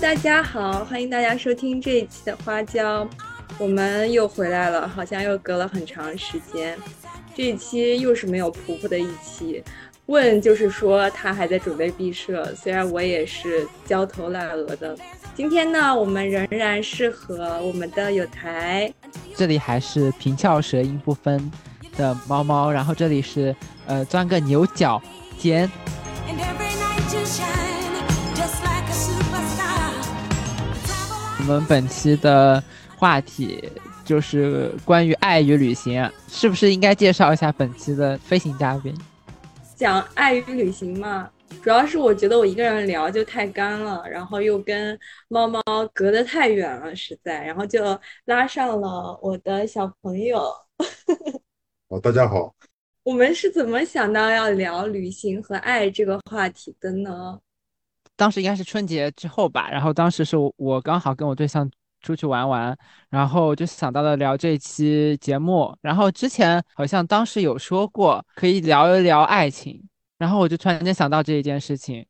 [0.00, 3.06] 大家好，欢迎大家收听这一期的花椒，
[3.58, 6.78] 我们又回来了，好像又隔了很长时间。
[7.34, 9.62] 这一期又是没有婆婆的一期，
[10.06, 14.96] 问就是说她还在准备毕设，虽然我也是焦头烂额的。
[15.34, 18.92] 今天呢，我们仍然是和我们的有台，
[19.34, 21.50] 这里还是平翘舌音不分
[21.96, 23.54] 的猫猫，然后这里是
[23.86, 25.02] 呃钻个牛角
[25.36, 25.68] 尖。
[26.28, 27.57] 我
[31.48, 32.62] 们本期的
[32.98, 33.66] 话题
[34.04, 38.94] 就是关于爱与旅行，是不是应该介绍一下本期的飞行嘉宾？
[39.74, 41.30] 讲爱与旅行嘛，
[41.62, 44.98] 主要是我觉得我一个人聊就太干了，然后又跟
[45.28, 45.62] 猫猫
[45.94, 50.52] 隔得太远了，实在，然后就拉上了我的小朋友。
[51.88, 52.54] 哦，大家好。
[53.04, 57.38] 我们是怎么想到要聊旅行和爱这个话题的呢？
[58.18, 61.70] 当时应该是春节之后吧，然后当时是我刚好跟我对象
[62.02, 62.76] 出去玩玩，
[63.08, 65.72] 然后就想到了聊这期节目。
[65.80, 69.80] 然后之前好像当时有说过可以聊一聊爱情，
[70.18, 72.04] 然后我就突然间想到这一件事情，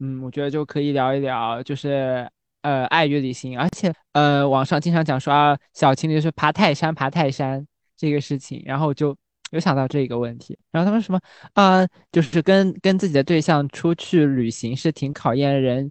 [0.00, 2.28] 嗯，我觉得就可以聊一聊，就是
[2.62, 7.64] 呃爱与旅行，而且呃网上经常讲说啊小情侣是爬泰山爬泰山
[7.96, 9.16] 这个事情，然后就。
[9.52, 11.20] 有想到这个问题，然后他们什么
[11.52, 15.90] 啊，就是跟跟自己的对象出去旅行是挺考验人，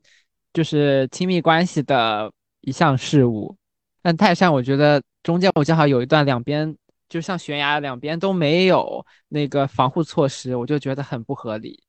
[0.51, 3.55] 就是亲密关系的一项事物。
[4.01, 6.75] 但泰山，我觉得中间我正好有一段两边
[7.07, 11.79] 就像悬崖，两边都没有那个防护措施，我就觉得很不合理。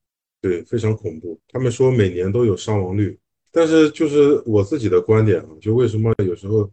[0.42, 1.40] 对，非常恐怖。
[1.48, 3.18] 他们说每年都有伤亡率，
[3.50, 6.70] 但是就是我自己的观点啊，就为什么有时候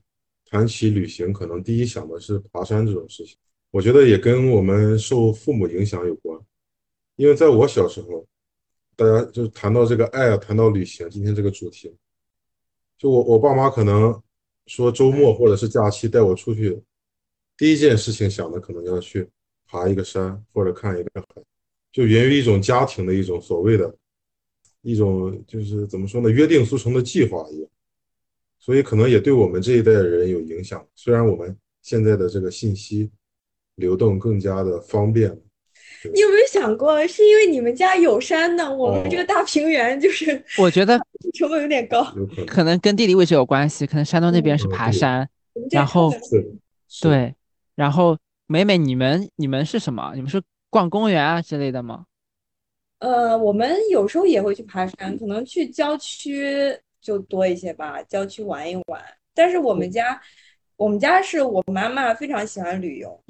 [0.50, 3.38] 谈起旅行，可能第一想的是爬山这种事情。
[3.72, 6.40] 我觉得也跟我们受父母影响有关，
[7.16, 8.26] 因为在我小时候，
[8.96, 11.96] 大家就谈到这个爱啊，谈到旅行，今天这个主题，
[12.98, 14.20] 就我我爸妈可能
[14.66, 16.82] 说周末或者是假期带我出去，
[17.56, 19.30] 第一件事情想的可能要去
[19.68, 21.44] 爬一个山或者看一个海，
[21.92, 23.96] 就源于一种家庭的一种所谓的，
[24.82, 27.70] 一种就是怎么说呢，约定俗成的计划一样，
[28.58, 30.84] 所以可能也对我们这一代人有影响。
[30.96, 33.12] 虽然我们现在的这个信息。
[33.80, 35.30] 流动更加的方便。
[36.14, 38.74] 你有没有想过，是因为你们家有山呢？
[38.74, 40.98] 我们这个大平原就是，我觉得
[41.38, 42.06] 成本有点高，
[42.48, 43.86] 可能跟地理位置有关系。
[43.86, 45.28] 可能山东那边是爬山，
[45.72, 46.10] 然后
[47.02, 47.36] 对，
[47.76, 48.18] 然后
[48.48, 50.14] 美美，你们你们是什么？
[50.16, 52.06] 你们是逛公园啊之类的吗？
[53.00, 59.02] 呃，我们有时候也会去爬山，可能去郊区就多一些吧，郊区玩一玩。
[59.34, 60.22] 但是我们家，
[60.78, 63.22] 我们家是我妈妈非常喜欢旅游。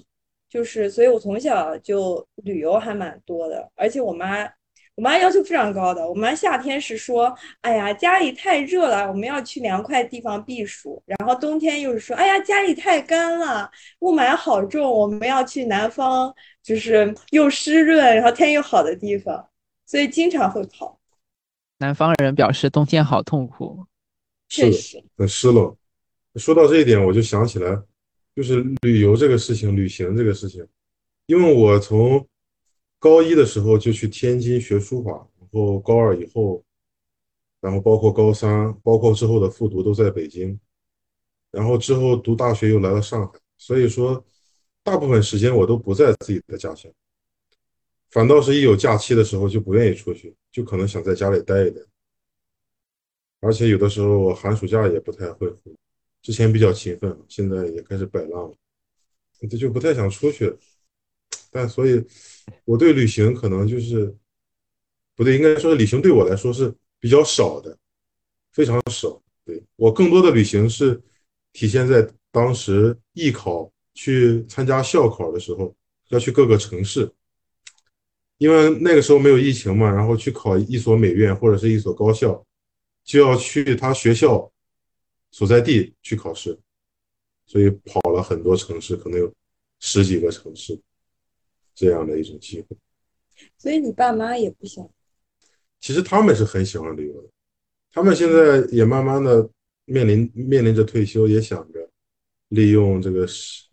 [0.49, 4.43] 就是，所以我从小就旅游还蛮多的，而且我妈，
[4.95, 6.07] 我妈要求非常高的。
[6.09, 16.33] 我妈夏天是说，哎呀，家里太热了，我们要去凉快地方避暑；然后冬天又是说，哎呀，家里太干了，雾霾好重，我们要去南方，
[16.63, 19.47] 就是又湿润，然后天又好的地方，
[19.85, 20.99] 所以经常会跑。
[21.77, 23.85] 南方人表示冬天好痛苦，
[24.49, 25.75] 确实很湿冷。
[26.35, 27.79] 说到这一点，我就想起来。
[28.39, 30.65] 就是旅游这个事情，旅行这个事情，
[31.25, 32.25] 因为我从
[32.97, 36.63] 高一的时候就去天津学书法，然后高二以后，
[37.59, 40.57] 然后包括高三，包括之后的复读都在北京，
[41.51, 44.25] 然后之后读大学又来了上海，所以说
[44.83, 46.89] 大部分时间我都不在自己的家乡，
[48.09, 51.81] 反倒是一有假期的时候就不愿意出去，就可能想在家里待一待，
[53.41, 55.53] 而且有的时候我寒暑假也不太会。
[56.21, 58.55] 之前比较勤奋，现在也开始摆烂了，
[59.49, 60.53] 这就不太想出去。
[61.49, 62.03] 但所以，
[62.65, 64.13] 我对旅行可能就是
[65.15, 67.77] 不对，应该说旅行对我来说是比较少的，
[68.51, 69.21] 非常少。
[69.45, 71.01] 对我更多的旅行是
[71.53, 75.73] 体现在当时艺考去参加校考的时候，
[76.09, 77.09] 要去各个城市，
[78.37, 82.45] 因为那个时候没有疫情嘛，然后去考一所美院或者是一所高校，
[83.03, 84.51] 就要去他学校。
[85.31, 86.59] 所在地去考试，
[87.45, 89.33] 所以跑了很多城市，可能有
[89.79, 90.79] 十几个城市
[91.73, 92.77] 这样的一种机会。
[93.57, 94.89] 所以你爸妈也不想？
[95.79, 97.29] 其实他们是很喜欢旅游的，
[97.91, 99.49] 他们现在也慢慢的
[99.85, 101.89] 面临面临着退休，也想着
[102.49, 103.69] 利用这个时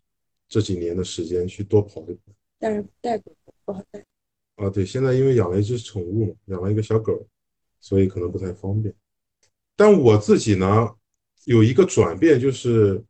[0.48, 2.32] 这几年的时间去多跑一跑。
[2.58, 4.04] 但是带狗不好带。
[4.54, 7.26] 啊，对，现在因为养了一只宠物嘛，养了一个小狗，
[7.80, 8.94] 所以可能不太方便。
[9.74, 10.94] 但我自己呢？
[11.46, 13.02] 有一个转变，就是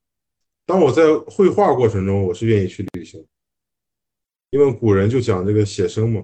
[0.65, 3.27] 当我在绘画过程中，我是愿意去旅行，
[4.51, 6.23] 因为古人就讲这个写生嘛。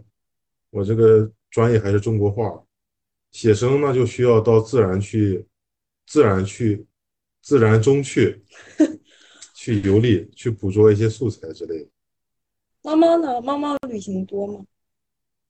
[0.70, 2.62] 我这个专业还是中国画，
[3.30, 5.46] 写生那就需要到自然去
[6.06, 6.86] 自然去，
[7.40, 8.42] 自然中去，
[9.54, 11.88] 去游历，去捕捉一些素材之类的。
[12.82, 13.40] 猫猫呢？
[13.40, 14.64] 猫猫旅行多吗？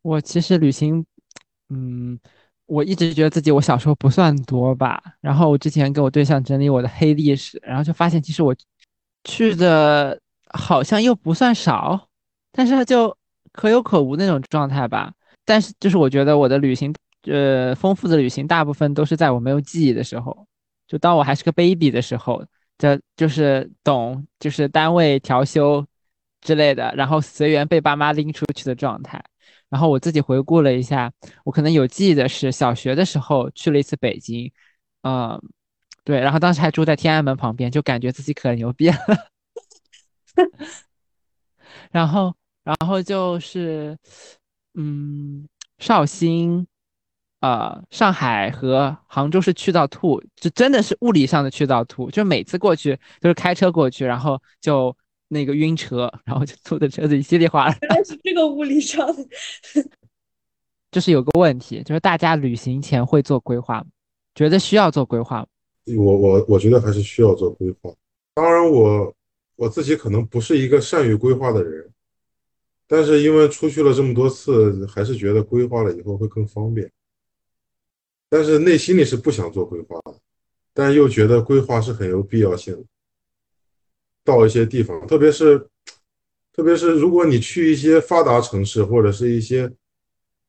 [0.03, 1.05] 我其实旅行，
[1.71, 2.19] 嗯，
[2.73, 5.03] 我一直觉得自己我小时候不算多吧。
[5.21, 8.55] 然后我之前跟我对象整理我的黑历史，然后就发现其实我
[9.25, 10.19] 去的
[10.55, 12.09] 好像又不算少，
[12.51, 13.15] 但是就
[13.53, 15.13] 可有可无那种状态吧。
[15.45, 20.47] 但是就是我觉得我的旅行，呃，丰富的旅行大部分都是在我没有记忆的时候，
[20.89, 22.43] 就当我还是个 baby 的时候，
[22.79, 25.85] 这就是懂，就是单位调休
[26.41, 29.23] 之类的，然后随缘被爸妈拎出去的状态。
[29.73, 31.11] 然后我自己回顾了一下，
[31.45, 34.53] 我可能有记忆的是小学的时候去了一次北京，
[35.03, 35.41] 嗯，
[36.05, 38.97] 对，然后当时还住在天安门旁边，就感觉自己可牛逼了。
[41.91, 43.97] 然后，然后就是，
[44.75, 45.49] 嗯，
[45.79, 46.67] 绍兴、
[47.41, 54.95] 呃，上海和杭州是去到吐，就真的是物理上的去到吐，就每次过去都是开车过去，然后就。
[55.33, 57.77] 那个晕车，然后就吐在车子里稀里哗啦。
[57.81, 59.27] 原来是这个物理上的，
[60.91, 63.87] 就是有个问题，就是大家旅行前会做规划吗？
[64.35, 65.47] 觉得需要做规划吗？
[65.97, 67.91] 我我我觉得还是需要做规划。
[68.35, 69.15] 当然，我
[69.57, 71.91] 我自己可能不是一个善于规划的人，
[72.87, 76.91] 但是因为出去了这么多次，还是觉得规划了以后会更方便。
[78.29, 80.15] 但是内心里是不想做规划的，
[80.73, 82.85] 但又觉得规划是很有必要性的。
[84.25, 85.59] 到一些地方，特别是，
[86.53, 89.71] 特别是如果你去一些发达城市或者是一些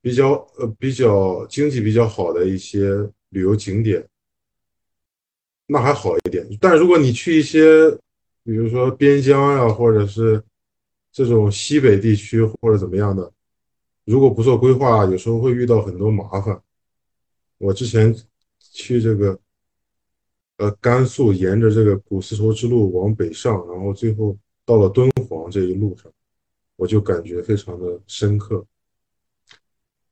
[0.00, 2.88] 比较呃比较经济比较好的一些
[3.30, 4.06] 旅游景点，
[5.66, 6.46] 那还好一点。
[6.60, 7.90] 但如果你去一些，
[8.44, 10.42] 比如说边疆呀，或者是
[11.10, 13.32] 这种西北地区或者怎么样的，
[14.04, 16.62] 如果不做规划，有时候会遇到很多麻烦。
[17.58, 18.14] 我之前
[18.58, 19.38] 去这个。
[20.56, 26.10] 呃，甘肃沿着这个古丝绸之路往北上，然后最后到了敦煌这一路上，
[26.76, 28.64] 我就感觉非常的深刻。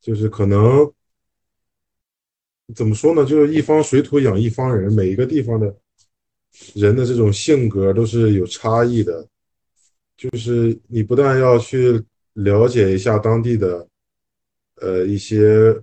[0.01, 0.91] 就是可能
[2.75, 3.25] 怎么说呢？
[3.25, 5.73] 就是一方水土养一方人，每一个地方的
[6.75, 9.25] 人的这种性格都是有差异的。
[10.17, 12.03] 就是你不但要去
[12.33, 13.87] 了解一下当地的
[14.75, 15.73] 呃一些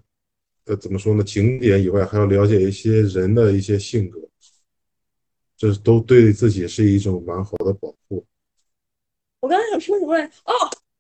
[0.67, 4.21] 呃怎么说呢景点以外，还要了解一些人的一些性格。
[5.61, 8.25] 这都对自己是一种蛮好的保护。
[9.41, 10.25] 我刚才想说什么来？
[10.47, 10.53] 哦，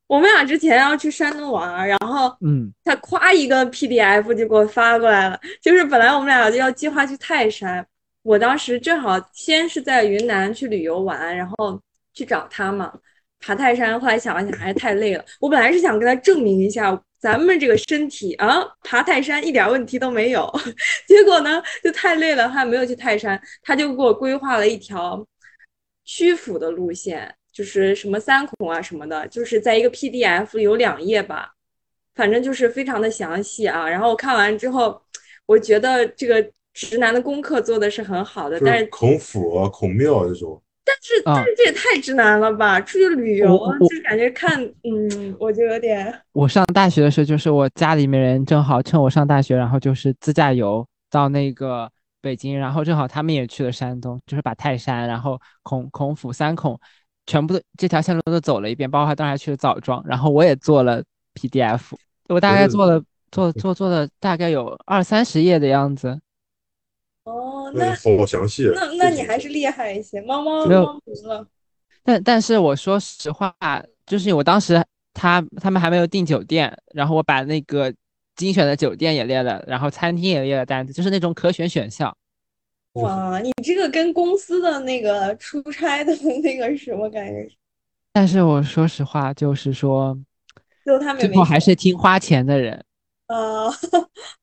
[0.06, 5.40] 我们俩之前要去山东玩，然后，嗯，他夸一个 PDF 就给我发过来了。
[5.62, 7.86] 就是本来我们俩就要计划去泰山，
[8.20, 11.80] 我当时正好先是在云南去旅游玩，然后
[12.12, 12.92] 去找他嘛，
[13.38, 13.98] 爬泰山。
[13.98, 15.24] 后来想了想，还是太累了。
[15.40, 17.02] 我本来是想跟他证明一下。
[17.20, 20.50] 咱们这个身体啊，爬泰山一点问题都没有。
[21.06, 25.22] 结果呢，就太累了，他没有去泰山，他就给我规划了一条
[26.04, 31.52] 曲阜的路线，就是什么三孔啊什么的，就是在一个 PDF 有两页吧，
[32.14, 33.86] 反正就是非常的详细啊。
[33.86, 35.02] 然后我看完之后，
[35.44, 40.62] 我觉得这个直男的功课做的是很好的，但是孔府、孔庙这种。
[40.90, 42.80] 但是但是这也太直男了吧！
[42.80, 46.12] 出去旅游就感觉看，嗯，我就有点。
[46.32, 56.78] 我上大学的时候，就是我家里面人正好趁我上大学，然后就是自驾游到那个北京，然后正好他们也去了山东，就是把泰山、然后孔孔府、三孔
[57.26, 61.02] 全部都这条线路都走了一遍，包括他当时还去了枣庄，然后我也做了
[61.34, 61.80] PDF，
[62.28, 66.20] 我大概做了做做做了大概有二三十页的样子。
[67.30, 68.68] 哦，那好详细。
[68.74, 71.46] 那那你还是厉害一些，猫猫猫迷了。
[72.02, 73.54] 但但是我说实话，
[74.06, 74.84] 就是我当时
[75.14, 77.92] 他他们还没有订酒店，然后我把那个
[78.34, 82.14] 精选的酒店也列了，然后餐厅也列了单子，就是那种可选选项。
[82.94, 87.48] 哇，你这个跟公司的那个出差的 那个什么感觉？
[88.12, 90.18] 但是我说实话，就是说，
[90.82, 92.84] 最后他们最后还是听花钱的人。
[93.26, 93.70] 啊。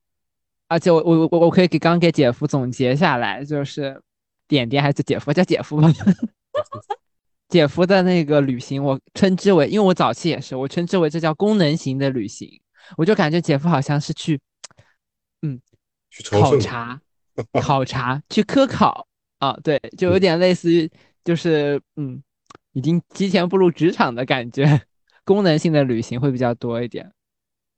[0.67, 4.01] 而且我我我我可以给刚给姐夫总结下来，就是
[4.47, 5.89] 点点还是姐夫叫姐夫吧，
[7.49, 12.49] 姐夫的那个旅行我称之为，因为我早期也是，我称之为这叫功能型的旅行，
[12.97, 14.39] 我就感觉姐夫好像是去，
[15.41, 15.59] 嗯，
[16.29, 16.99] 考察，
[17.61, 19.07] 考察，去科考。
[19.39, 20.89] 啊，对，就有点类似于
[21.23, 22.19] 就是嗯，
[22.73, 24.81] 已经提前步入职场的感觉，
[25.23, 27.13] 功能性的旅行会比较多一点，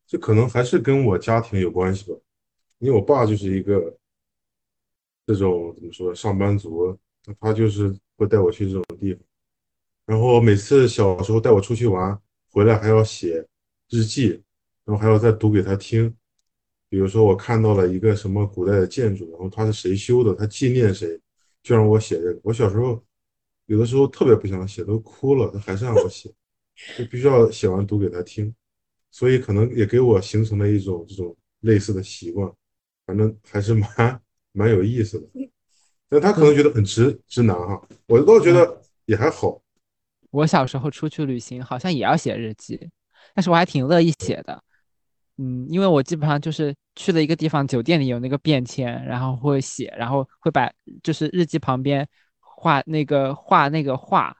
[0.08, 2.17] 这可能还是跟我家庭有关系吧。
[2.79, 3.95] 因为我爸就是一个
[5.25, 6.98] 这种怎么说上班族，
[7.39, 9.21] 他就是会带我去这种地方，
[10.05, 12.19] 然后每次小时候带我出去玩，
[12.50, 13.45] 回来还要写
[13.89, 14.41] 日记，
[14.86, 16.13] 然后还要再读给他听，
[16.89, 21.19] 比如说我看到了一个什么古代的建筑，然后它是谁修的，它纪念谁，
[21.62, 22.39] 就让我写这个。
[22.43, 23.03] 我小时候
[23.65, 26.33] 有的时候特别不想写，都哭了，他还是让我写，
[26.98, 28.53] 就必须要写完读给他听。
[29.12, 32.51] 所以可能也给我形成了一种这种类似的习惯，
[33.10, 35.50] 反正还是蛮蛮有意思的。
[36.08, 39.60] 但他可能觉得很直直男哈，我倒觉得也还好。
[40.30, 42.88] 我小时候出去旅行好像也要写日记，
[43.34, 44.63] 但是我还挺乐意写的。
[45.38, 52.08] 嗯，因为我基本上就是去了一个地方，酒店里有那个便签，然后会写，然后会把就是日记旁边
[52.39, 54.38] 画那个画那个画，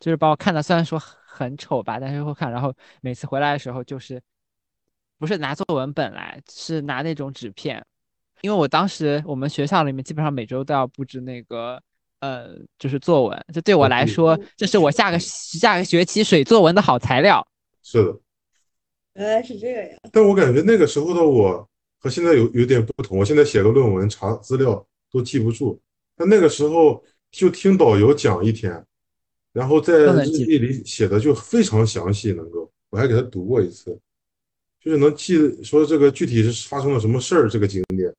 [0.00, 2.50] 就是把我看的虽然说很丑吧，但是会看。
[2.50, 4.22] 然后每次回来的时候，就是
[5.18, 7.84] 不是拿作文本来，是拿那种纸片，
[8.40, 11.82] 因为我当时我们学校里面基本上每周都要布置那个
[12.20, 17.46] 呃，就是作文，这对我来说，这是我下个下个学期水作文的好材料。
[17.82, 18.18] 是的。
[19.14, 23.18] 原来是这样，但我感觉那个时候的我和现在有有点不同。
[23.18, 25.80] 我现在写个论文查资料都记不住，
[26.14, 28.84] 但那个时候就听导游讲一天，
[29.52, 33.98] 然后在日记里写的就非常详细，能够我还给他读过一次，
[34.80, 38.14] 就是能记说这个具体是发生了什么事儿，这个景点，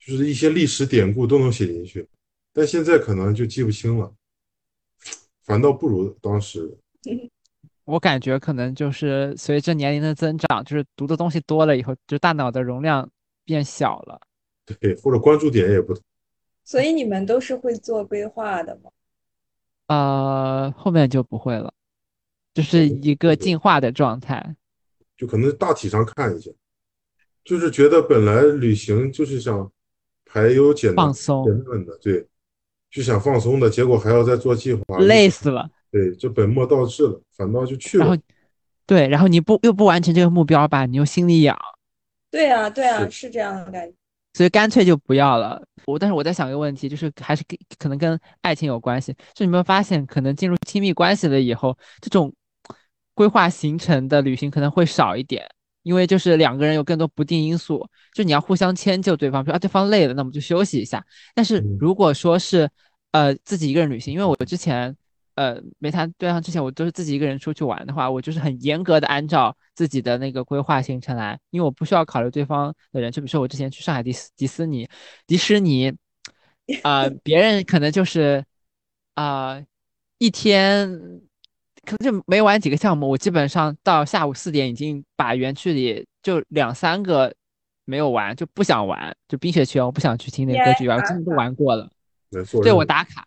[0.00, 2.06] 就是一些历史典故都能写进去。
[2.52, 4.12] 但现在可能就记不清了，
[5.42, 6.76] 反倒不如当时。
[7.84, 13.10] 我感觉可能就是随着年龄的增长，就是读的东西多了以后，就大脑的容量
[13.44, 14.18] 变小了。
[14.80, 16.02] 对，或者关注点也不同。
[16.64, 18.90] 所以你们都是会做规划的吗？
[19.88, 21.74] 呃，后面就不会了，
[22.54, 24.56] 就是一个进化的状态。
[25.16, 26.50] 就可能大体上看一下，
[27.44, 29.70] 就是觉得本来旅行就是想
[30.24, 32.26] 排忧解放松解闷的，对，
[32.90, 35.68] 就想放松的，结果还要再做计划，累死了。
[35.90, 38.04] 对，就本末倒置了，反倒就去了。
[38.04, 38.22] 然后，
[38.86, 41.56] 对，然后你不又不完成这个目标吧，你又心里痒。
[42.30, 43.94] 对啊，对啊，是这样的感觉。
[44.32, 45.62] 所以干脆就不要了。
[45.86, 49.12] 我但是我在想一个问题，就是还是跟可能跟爱情有关系。
[49.32, 52.34] 就你有没有发现，可能进入亲密关系了以后，这种
[53.14, 55.44] 规划行程的旅行可能会少一点，
[55.82, 61.04] 因为就是两个人有更多不定因素，就你要互相迁就对方，比如啊对方累了，那我们就休息一下。
[61.34, 62.68] 但是如果说是
[63.12, 64.96] 呃自己一个人旅行，因为我之前。
[65.36, 73.10] 呃，没谈对象之前，我都是自己一个人出去玩的话，我就是很严格的按照自己的那个规划行程来，因为我不需要考虑对方的人。
[73.10, 74.88] 就比如说我之前去上海迪斯迪斯尼，
[75.26, 75.92] 迪士尼，
[76.84, 78.44] 啊，别人可能就是
[79.14, 79.60] 啊
[80.18, 80.88] 一天
[81.84, 87.32] 可能就没玩几个项目，我基本上到下午四点已经把园区里就两三个
[87.84, 91.88] 没有玩，就不想玩，就冰雪奇缘我不想去听那个歌剧，我真的都玩过了。
[92.62, 93.26] 对我打卡。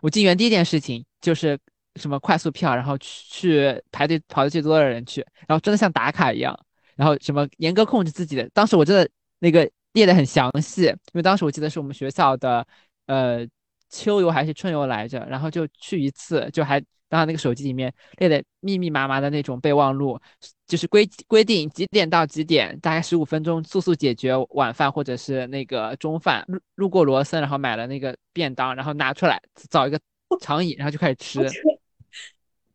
[0.00, 1.58] 我进园第一件事情就是
[1.94, 6.58] 什么快速票，然后去排队跑的最多的人去，然后真的像打卡一样，
[6.96, 8.48] 然后什么严格控制自己的。
[8.52, 12.66] 当时我真的那个列的很详细，因为当时我记得是我们学校的
[13.06, 13.46] 呃
[13.88, 20.20] 秋游还是春游来着，然后就去一次，就还当时那个手机里面列的密密麻麻的那种备忘录，
[20.66, 26.44] 就是规规定几点到几点，大概十五分钟速速解决晚饭或者是那个中饭。
[26.48, 30.00] 路路过罗森，然后买了那个便当，然后拿出来找一个。
[30.40, 31.48] 长椅，然后就开始吃，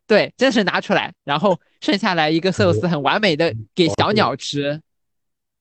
[0.07, 4.81] 对，真是拿出来，然后剩下来一个寿司，很完美的给小鸟吃，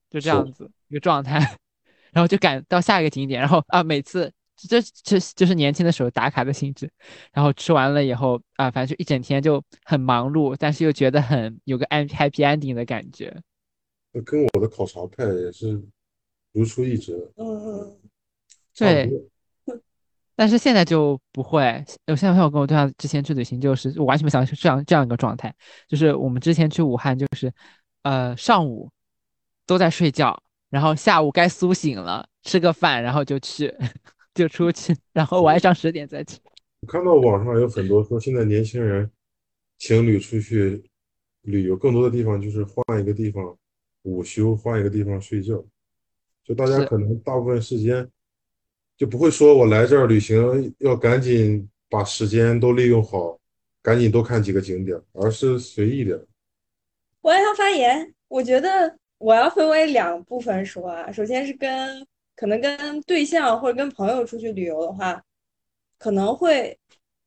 [0.09, 1.37] 就这样子一个状态，
[2.13, 4.31] 然后就赶到下一个景点，然后啊，每次
[4.67, 6.91] 这这就是年轻的时候打卡的性质，
[7.31, 13.35] 然后吃完了以后啊，反正就一整天就很忙碌，但是又觉得很有个 happy ending 的感觉。
[14.25, 15.81] 跟我的考察派也是
[16.51, 17.97] 如出一辙，嗯，
[18.75, 19.09] 对。
[20.33, 21.61] 但是现在就不会，
[22.07, 25.53] 我现在朋友跟我对象之前去旅行，就是我完全没想到是这样这样一个状态，
[25.87, 27.53] 就是我们之前去武汉，就是
[28.01, 28.89] 呃上午
[29.67, 33.71] 都在睡觉，然后下午该苏醒了，吃个饭，然后就去
[34.33, 36.39] 就出去，然后晚上十点再去。
[36.81, 39.09] 我看到网上有很多说，现在年轻人
[39.77, 40.83] 情侣出去
[41.41, 43.57] 旅游，更多的地方就是换一个地方
[44.03, 45.63] 午休，换一个地方睡觉，
[46.43, 48.09] 就大家可能大部分时间。
[48.97, 53.39] 就不会说我来这儿旅行要赶紧把时间都利用好，
[53.81, 56.19] 赶紧多看几个景点，而是随意点。
[57.21, 61.11] 我要发言，我觉得我要分为两部分说啊。
[61.11, 65.23] 首先是跟可能跟对象或者跟朋友出去旅游的话，
[65.97, 66.77] 可能会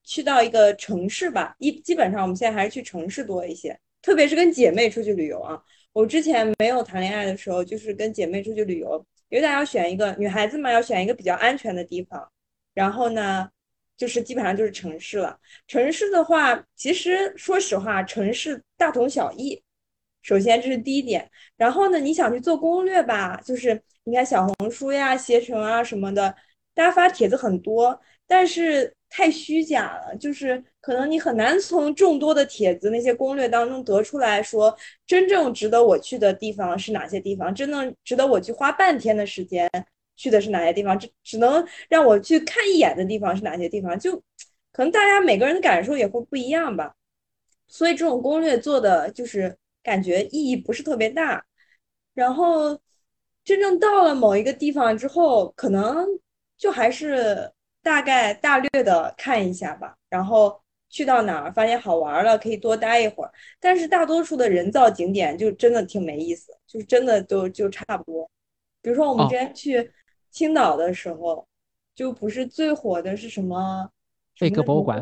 [0.03, 1.55] 去到一个城市吧。
[1.59, 5.63] 一基本上我们现在还是去城市多一些，特别是跟姐妹出去旅游啊。
[5.93, 9.05] 我之前没有谈恋爱的时候，就是跟姐妹出去旅游。
[9.31, 12.31] 因为大家要选一个女孩子嘛，要选一个比较安全的地方，
[12.73, 13.51] 然后呢，
[13.97, 15.37] 就是基本上就是城市了。
[15.67, 19.61] 城市的话，其实说实话，城市大同小异，
[20.23, 21.29] 首先这是第一点。
[21.57, 26.35] 然后呢，你想去做攻略吧，就是你看小红书呀、携程啊什么的，
[26.75, 39.69] 大家发帖子很多，但是太虚假了，就是可能你很难从众多的帖子那些攻略当中得出来说，真正值得我去的地方是哪些地方，真正值得我去花半天的时间。
[40.17, 40.97] 去的是哪些地方？
[40.97, 43.99] 只只能让我去看一眼的地方是哪些地方？
[43.99, 44.17] 就
[44.71, 46.95] 可能大家每个人的感受也会不一样吧。
[47.67, 51.45] 所以这种攻略做的就是感觉意义不是特别大。
[52.15, 52.79] 然后
[53.45, 56.07] 真正到了某一个地方之后，可能
[56.57, 59.95] 就还是大概大略的看一下吧。
[60.09, 63.31] 然后去到哪儿发现好玩了，可以多待一会儿。
[63.61, 68.29] 但是大多数的人造景点就真的挺没意思，就是真的都就差不多。
[68.83, 69.93] 比如说我们之前去。
[70.35, 71.47] 青岛的时候，
[71.95, 73.89] 就不是最火的是什么？
[74.37, 75.01] 贝壳博物馆、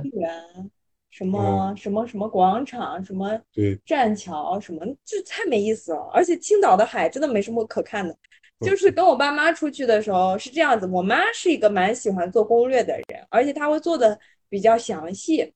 [1.08, 3.40] 什么什么什么广场、什么
[3.82, 6.10] 栈桥，什么就太没意思了。
[6.12, 8.14] 而且青岛的海真的没什么可看的。
[8.62, 15.52] 就是跟我爸妈出去的时候是这样子，我妈是一个蛮喜欢做攻略的人，而且她会做的比较详细。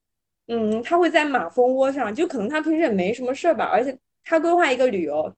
[0.48, 5.32] 嗯，她会在马蜂窝上，就可能她平时也没什么事儿吧，而且她规划一个旅游，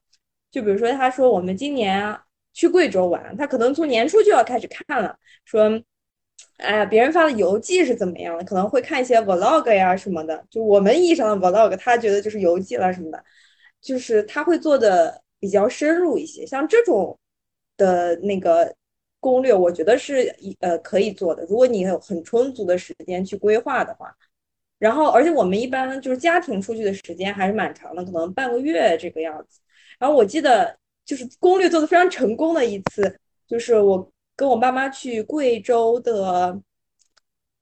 [0.51, 2.17] 就比如说她说我们今年。
[2.51, 5.69] 去贵州玩，她可能从年初就要开始看了，说，
[6.57, 13.23] 哎，别人发的游记是怎么样的，可能会看一些 vlog 呀什么的，就我们意义上的 vlog，他觉得就是游记了什么的，
[13.79, 17.17] 就是他会做的比较深入一些，像这种
[17.79, 18.71] 的那个
[19.19, 24.15] 攻略，我觉得是呃可以做的，如果你有很充足的时间去规划的话，
[24.77, 29.59] 然后而且我们一般就是家庭出去的时间还是蛮长的，可能半个月这个样子，
[29.97, 30.77] 然后我记得。
[31.09, 36.61] 就是攻略做的非常成功的一次，就是我跟我爸妈去贵州的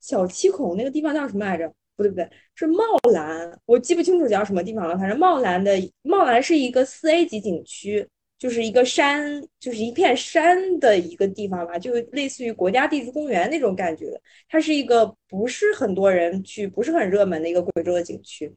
[0.02, 1.66] 小七孔那个地方叫什么来着？
[1.96, 2.84] 不对不对，是茂
[3.14, 4.98] 兰，我记不清楚叫什么地方了。
[4.98, 8.06] 反正茂兰的茂兰是一个四 A 级景区，
[8.38, 14.20] 就是一个山，就是一片山的一个地方吧，就类似于国家地质公园那种感觉。
[14.50, 18.54] 它是一个不是很多人去，不是很热门的一个贵州的景区。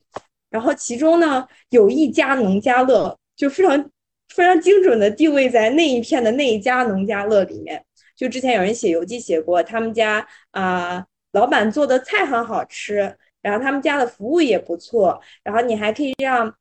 [0.50, 3.90] 然后其中呢，有一家农家乐，就非常。
[4.32, 7.84] 非常精准的定位在那一片的那一家农家乐里面。
[8.14, 13.12] 就之前有人写游记写过，他们家啊，老板做的菜很好吃，
[13.42, 16.54] 然后他们家的服务也不错，然后你还可以让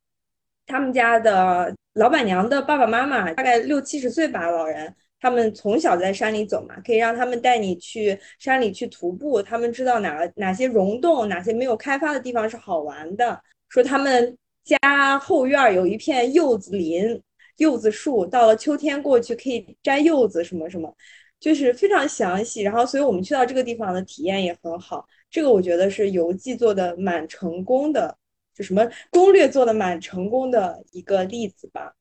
[0.66, 13.42] 他们家的老板娘的爸爸妈妈，大概六七十岁吧，老人，他们从小在山里走嘛，可以让他们带你去山里去徒步，他们知道哪哪些溶洞，哪些没有开发的地方是好玩的。
[13.68, 17.22] 说他们家后院有一片柚子林。
[17.58, 20.96] 柚子树到了秋天过去可以摘柚子什么什么，
[21.42, 22.62] 就是非常详细。
[22.62, 25.06] 然后，所以我们去到这个地方的体验也很好。
[25.30, 28.16] 这个我觉得是游记做的蛮成功的，
[28.60, 31.94] 就什么攻略做的蛮成功的一个例子吧。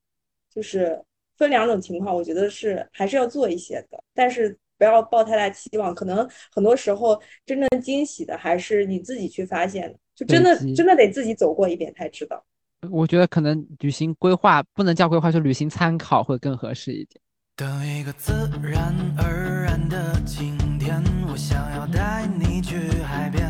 [0.52, 1.00] 就是
[1.36, 5.94] 分两种情况，我觉得是还是要做一些的，但是不要抱太大期望。
[5.94, 7.16] 可能很多时候
[7.46, 12.44] 真正惊喜的还是你自己去发现的，就真的真的得自己走过一遍才知道。
[12.90, 17.20] 我觉得可能旅行规划不能叫规划，就旅行参考会更合适一点。
[17.54, 23.46] 等一个自然而然的晴天，我想要带你去海边，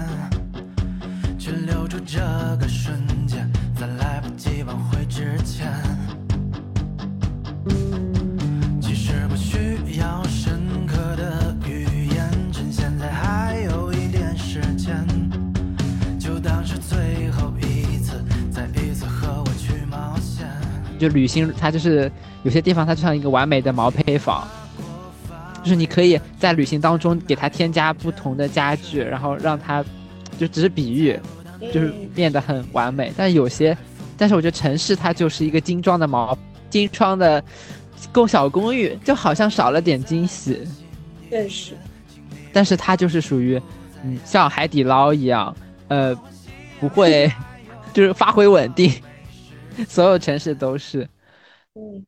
[1.48, 2.18] 去留住这
[2.60, 2.94] 个瞬
[3.26, 5.66] 间，在来不及挽回之前。
[8.82, 15.02] 其实不需要深刻的语言，趁现在还有一点时间，
[16.20, 18.22] 就当是最后一次。
[18.52, 20.46] 再一次和我去冒险
[20.98, 24.46] 就旅行，它就是有些地方，它就像一个完美的毛坯房，
[25.62, 29.82] 就是你可以在旅行当中给它添加不同的家具，然后让它
[30.38, 31.18] 就只是比喻，
[31.60, 33.12] 就是变得很完美。
[33.16, 33.76] 但有些，
[34.16, 36.36] 但是我觉得城市它就是一个精装的毛
[36.70, 37.42] 精装的
[38.12, 40.66] 共小公寓，就好像少了点惊喜。
[41.30, 41.76] 确实，
[42.52, 43.60] 但是它就是属于，
[44.02, 45.54] 嗯，像海底捞一样，
[45.88, 46.14] 呃，
[46.80, 47.30] 不会，
[47.92, 48.90] 就是发挥稳定。
[49.86, 51.08] 所有城市都是，
[51.74, 52.06] 嗯，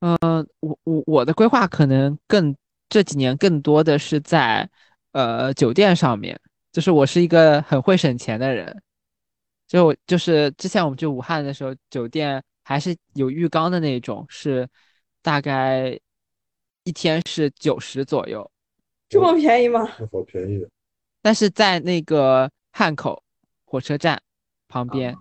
[0.00, 2.54] 嗯，我我我的规划可能更
[2.88, 4.68] 这几年更多的是在
[5.12, 6.38] 呃酒店上面，
[6.72, 8.82] 就是我是一个很会省钱的人，
[9.66, 14.68] 就就是之前我们去武汉的时候，酒店还是有浴缸的那种，是
[15.22, 15.98] 大概
[16.84, 18.50] 一天是九十左右，
[19.08, 19.86] 这么便宜吗？
[20.12, 20.66] 好便宜，
[21.22, 23.22] 但是在那个汉口
[23.64, 24.20] 火车站
[24.68, 25.16] 旁边。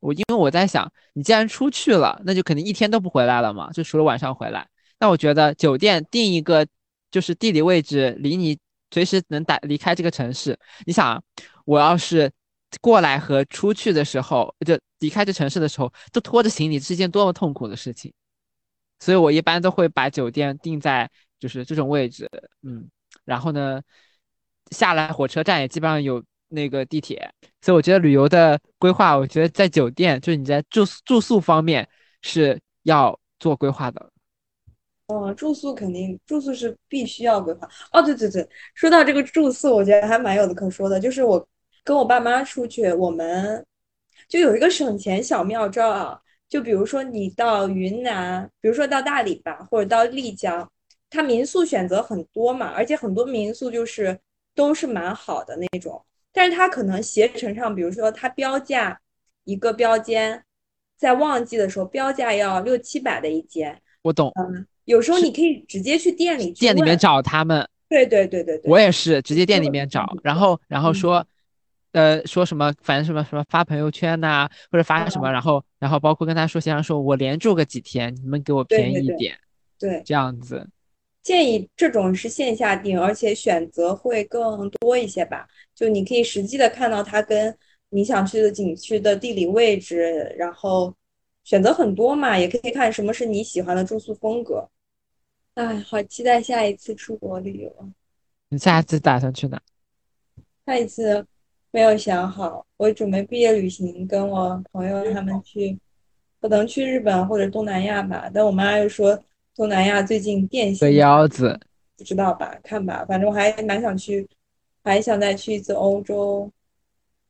[0.00, 4.68] 我因为我在想，你既然出去了，那就肯定一天都不回来了嘛，就除了晚上回来。
[5.00, 6.66] 那我觉得酒店定一个，
[7.10, 8.58] 就是地理位置离你
[8.94, 10.56] 随时能打离开这个城市。
[10.86, 11.20] 你想，
[11.64, 12.30] 我要是
[12.80, 18.12] 过来和出去的时候，就离开这城市的时候，都拖着行李，是一件多么痛苦的事情。
[19.00, 22.30] 所以我一般都会把酒店定在就是这种位置，
[22.62, 22.88] 嗯，
[23.24, 23.82] 然后呢，
[24.70, 27.28] 下来火车站也基本上有那个地铁。
[27.62, 31.88] 所以我觉得旅游的规划，我觉得在酒店，就是你在住住宿方面
[32.22, 34.13] 是要做规划的。
[35.26, 37.68] 嗯，住宿肯定住宿是必须要规划。
[37.92, 40.98] 哦，对对对，说到这个住宿，我觉得还蛮有的可说的。
[41.00, 41.46] 就是我
[41.82, 43.64] 跟我爸妈出去，我们
[44.28, 46.20] 就有一个省钱小妙招啊。
[46.48, 50.70] 就比如说你到云南，比如说到大理吧，或者到丽江，
[51.10, 54.16] 它民宿选择很多嘛，而且很多民宿就是
[54.54, 56.04] 都是蛮好的那种。
[56.32, 59.00] 但是它可能携程上，比如说它标价
[59.44, 60.44] 一个标间，
[60.96, 63.80] 在旺季的时候标价要六七百的一间。
[64.02, 64.30] 我懂。
[64.36, 64.66] 嗯。
[64.84, 67.68] 有时候你可以直接去店里，店里面找他们。
[67.88, 71.24] 对对对对对，我也是直接店里面找，然后然后说，
[71.92, 79.36] 呃，说什么，反正什么什么发朋友圈呐，或者发什么，然后然后包括跟他说，先生说我连住个几天，你们给我便宜一点，
[79.78, 80.66] 对，这样子。
[81.22, 85.46] 建议这种是线下订，而且选择会更多一些吧。
[85.74, 87.56] 就你可以实际的看到它跟
[87.90, 90.92] 你想去的景区的地理位置，然后
[91.44, 94.68] 选择很多嘛，也可以看什么是你喜欢的住宿风格。
[95.54, 97.86] 哎，好期待下一次出国旅游啊！
[98.48, 99.62] 你下一次打算去哪？
[100.66, 101.24] 下一次
[101.70, 105.78] 没有想好，我准备毕业旅行，跟我朋友他们去，
[106.40, 108.28] 可能去日本或者东南亚吧。
[108.34, 109.16] 但我妈又说
[109.54, 111.56] 东南亚最近电信的，腰子，
[111.96, 112.58] 不知道吧？
[112.64, 114.28] 看吧，反正我还蛮想去，
[114.82, 116.50] 还想再去一次欧洲，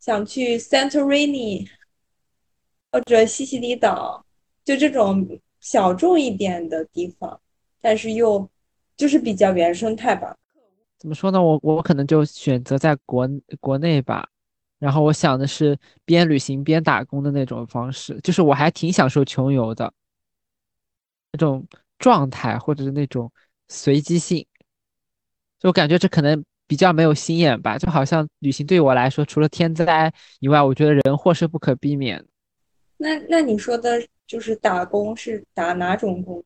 [0.00, 1.68] 想去 Santorini
[2.90, 4.24] 或者西西里岛，
[4.64, 7.38] 就这种小众一点的地方。
[7.84, 8.48] 但是又
[8.96, 10.34] 就是比较原生态吧？
[10.98, 11.42] 怎么说呢？
[11.42, 13.28] 我我可能就选择在国
[13.60, 14.26] 国内吧。
[14.78, 19.92] 然后我想的是边旅行边打工的那种方式，就是我还挺享受穷游的
[21.32, 21.66] 那种
[21.98, 23.30] 状态，或者是那种
[23.68, 24.46] 随机性。
[25.60, 27.76] 就我感觉这可能比较没有心眼吧。
[27.76, 32.24] 就好像旅行对我来说，除了天灾以外，我觉得人祸是不可避免。
[32.96, 36.42] 那那你说的就是打工是打哪种工？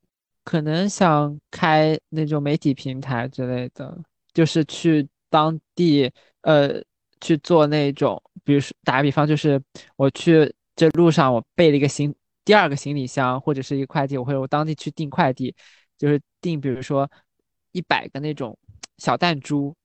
[0.49, 3.95] 可能想开那种媒体平台之类的，
[4.33, 6.83] 就是去当地，呃，
[7.21, 9.63] 去做那种，比如说打个比方，就是
[9.97, 12.15] 我去这路上，我背了一个行
[12.47, 15.55] 第二个行李箱或者是一个快递，我会我当地去订快递，
[15.99, 17.07] 就是订，比如说
[17.73, 18.57] 一百个那种
[18.97, 19.77] 小弹珠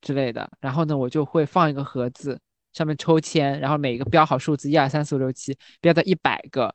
[0.00, 2.38] 之类的，然后呢，我就会放一个盒子，
[2.72, 6.72] 上面抽签，然后每一个标好数字，一二三四五六七，标到一百个。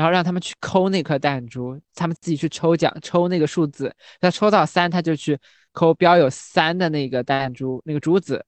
[0.00, 3.94] 然后让他们去抠那颗弹珠，他们自己去抽奖，抽那个数字。
[4.18, 5.38] 他抽到三，他就去
[5.72, 8.42] 抠标有三的那个弹珠，那个珠子，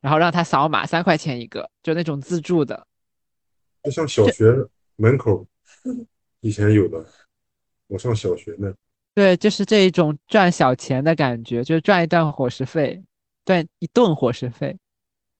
[0.00, 2.86] 然后让他扫码，三块钱一个，就那种自助的，
[3.82, 4.54] 就像小学
[4.94, 5.44] 门口
[6.40, 7.04] 以前有的。
[7.88, 8.72] 我上小学呢。
[9.12, 13.02] 对，就是这一种赚小钱的感觉，就是赚一段伙食费，
[13.44, 14.78] 赚一顿伙食费。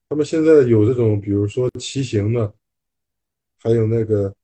[0.09, 2.53] 他们现在有这种，比如说骑行的，
[3.63, 4.35] 还有那个。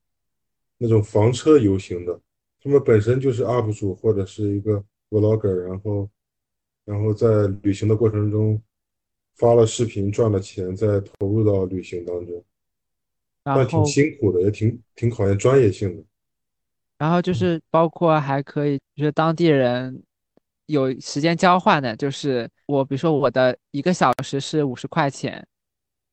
[0.83, 2.21] 那种房车游行的，
[2.61, 6.11] 他们本身就是 UP 主或者是一个 Vlogger，然后，
[6.85, 8.61] 然后在旅行的过程中
[9.37, 12.45] 发了视频赚了钱，再投入到旅行当中，
[13.45, 16.03] 那挺辛苦的，也挺挺考验专业性的。
[16.99, 20.03] 然后就是包括还可以，就是当地人
[20.67, 25.47] 有时间交换的，就是我比如说我的一个小时是五十块钱，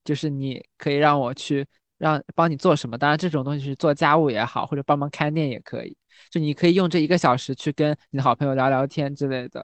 [0.03, 1.65] 就是你可以让我去。
[1.99, 2.97] 让帮你做什么？
[2.97, 5.95] 当然，这种东西是做家务也好，或者帮忙看店也可以。
[6.31, 9.63] 就你可以用这一个小时去跟你的好朋友聊聊天之类的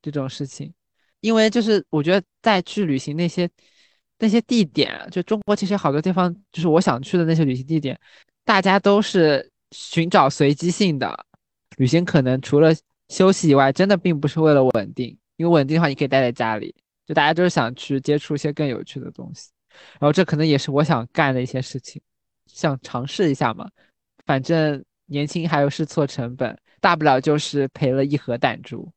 [0.00, 0.72] 这种事情。
[1.20, 3.48] 因为就是我觉得再去旅行那些
[4.18, 7.98] 那些地点，就中国其实好多地方，就是我想去的那些旅行地点，
[8.44, 11.26] 大家都是寻找随机性的
[11.76, 12.04] 旅行。
[12.04, 12.70] 可能除了
[13.08, 15.16] 休息以外，真的并不是为了稳定。
[15.36, 16.74] 因为稳定的话，你可以待在家里。
[17.06, 19.50] 就大家都是想去接触一些更有趣的东西。
[19.98, 22.00] 然后这可能也是我想干的一些事情，
[22.46, 23.68] 想尝试一下嘛。
[24.26, 28.88] 反正年轻还有试错成本，大不了就是赔了一盒弹珠。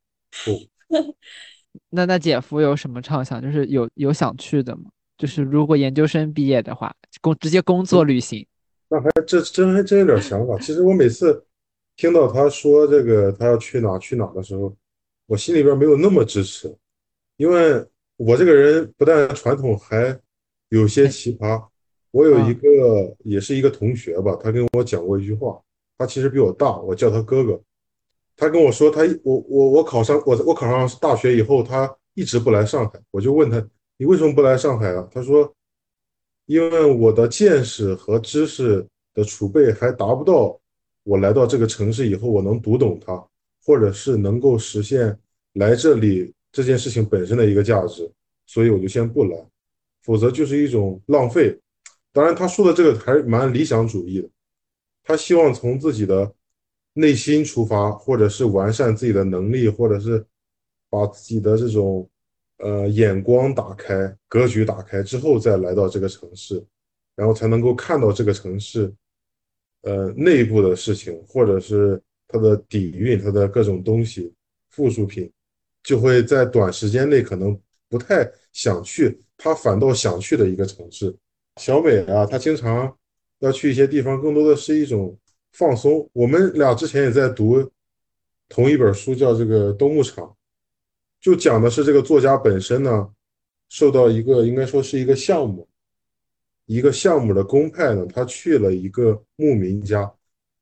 [1.90, 3.42] 那那姐夫有什么畅想？
[3.42, 4.84] 就是有有想去的吗？
[5.18, 8.46] 就是如果研究生毕业的话，工直接工作旅行。
[8.90, 10.58] 那还这真还真有点想法。
[10.60, 11.44] 其实我每次
[11.96, 14.76] 听到他说这个他要去哪去哪的时候，
[15.26, 16.76] 我心里边没有那么支持，
[17.38, 17.84] 因为
[18.18, 20.20] 我这个人不但传统还。
[20.74, 21.64] 有些奇葩，
[22.10, 25.62] 我有一个也是一个同学吧，他跟我讲过一句话，
[26.00, 27.62] 他其实比我大，我叫他哥哥。
[28.36, 33.00] 他跟我说，他我我我考上我我考上大学以后，他一直不来上海。
[33.12, 33.64] 我就问他，
[33.98, 35.08] 你为什么不来上海啊？
[35.12, 35.54] 他说，
[36.48, 38.84] 因为我的见识和知识
[39.14, 40.60] 的储备还达不到
[41.04, 43.24] 我来到这个城市以后我能读懂它，
[43.64, 45.16] 或者是能够实现
[45.54, 48.12] 来这里这件事情本身的一个价值，
[48.48, 49.38] 所以我就先不来，
[50.04, 51.60] 否则就是一种浪费。
[52.12, 54.30] 当然，他说的这个还蛮理想主义的，
[55.04, 56.32] 他希望从自己的
[56.94, 60.24] 内心出发，或者是完善自己的能力，或者是
[60.90, 62.08] 把自己的这种。
[62.58, 66.64] 呃，眼光打开，格局打开之后，再来到这个城市，
[67.14, 68.94] 然后才能够看到这个城市，
[69.82, 74.32] 呃，内部的事情，或者是它的底蕴，它的各种东西，
[74.70, 75.30] 附属品，
[75.82, 81.14] 就会在短时间内可能不太想去，他反倒想去的一个城市。
[81.58, 82.98] 小美啊，她经常
[83.40, 85.16] 要去一些地方，更多的是一种
[85.52, 86.10] 放松。
[86.14, 87.70] 我们俩之前也在读
[88.48, 90.26] 同一本书，叫这个《冬牧场》。
[91.20, 93.10] 就讲的是这个作家本身呢，
[93.68, 95.68] 受到一个应该说是一个项目，
[96.66, 100.10] 一个项目的公派呢，他去了一个牧民家，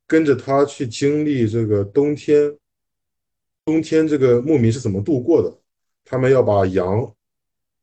[0.08, 2.58] 跟着他去经历这个冬天。
[3.64, 5.56] 冬天这个牧民是怎么度过的？
[6.04, 7.14] 他们要把羊，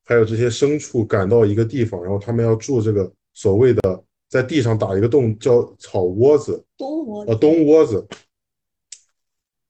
[0.09, 8.09] 还有这些牲畜赶到一个地方，然后他们要住这个所谓的在地上打一个洞，叫草窝子，冬窝呃冬窝子，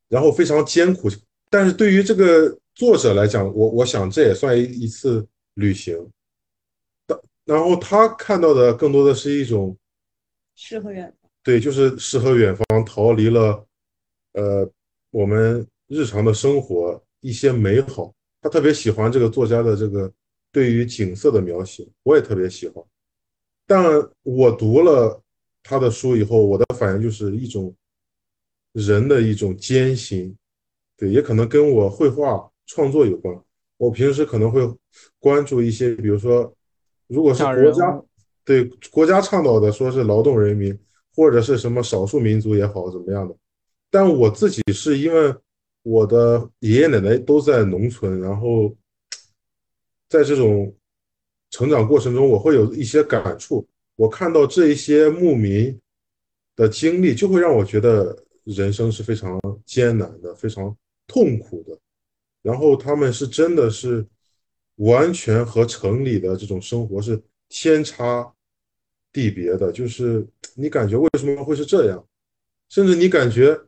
[0.09, 1.09] 然后非常艰苦，
[1.51, 2.57] 但是对于这个。
[2.79, 5.99] 作者来讲，我我想这也算一一次旅行，
[7.45, 9.77] 然后他看到的更多的是一种
[10.55, 13.67] 诗和远方，对，就是诗和远方，逃离了
[14.35, 14.71] 呃
[15.11, 18.15] 我们日常的生活一些美好。
[18.41, 20.09] 他特别喜欢这个作家的这个
[20.59, 22.85] 对于景色的描写，我也特别喜欢。
[23.65, 23.85] 但
[24.25, 25.23] 我读了
[25.63, 27.73] 他的书以后，我的反应就是一种
[28.73, 30.37] 人的一种艰辛，
[30.97, 32.51] 对，也可能跟我绘画。
[32.71, 33.35] 创作有关，
[33.79, 34.61] 我平时可能会
[35.19, 36.53] 关注一些，比如说，
[37.07, 38.03] 如果是国家
[38.45, 40.79] 对国家倡导的，说是劳动人民
[41.15, 43.35] 或者是什么少数民族也好怎么样的，
[43.91, 45.35] 但我自己是因为
[45.83, 48.77] 我的爷爷奶奶都在农村，然后
[50.09, 50.75] 在这种
[51.51, 53.67] 成长过程中，我会有一些感触。
[53.97, 55.79] 我看到这一些牧民
[56.57, 60.75] 的经历，就会让我觉得人生是非常艰难的，非常
[61.07, 61.79] 痛苦的。
[62.43, 64.07] 然后他们是真的是
[64.77, 68.33] 完全和城里的这种生活是天差
[69.13, 72.07] 地别的，就是你感觉为什么会是这样，
[72.69, 73.59] 甚至你感觉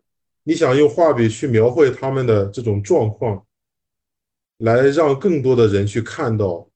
[0.45, 3.45] 你想用画笔去描绘他们的这种状况，
[4.61, 6.67] 来让更多的人去看到，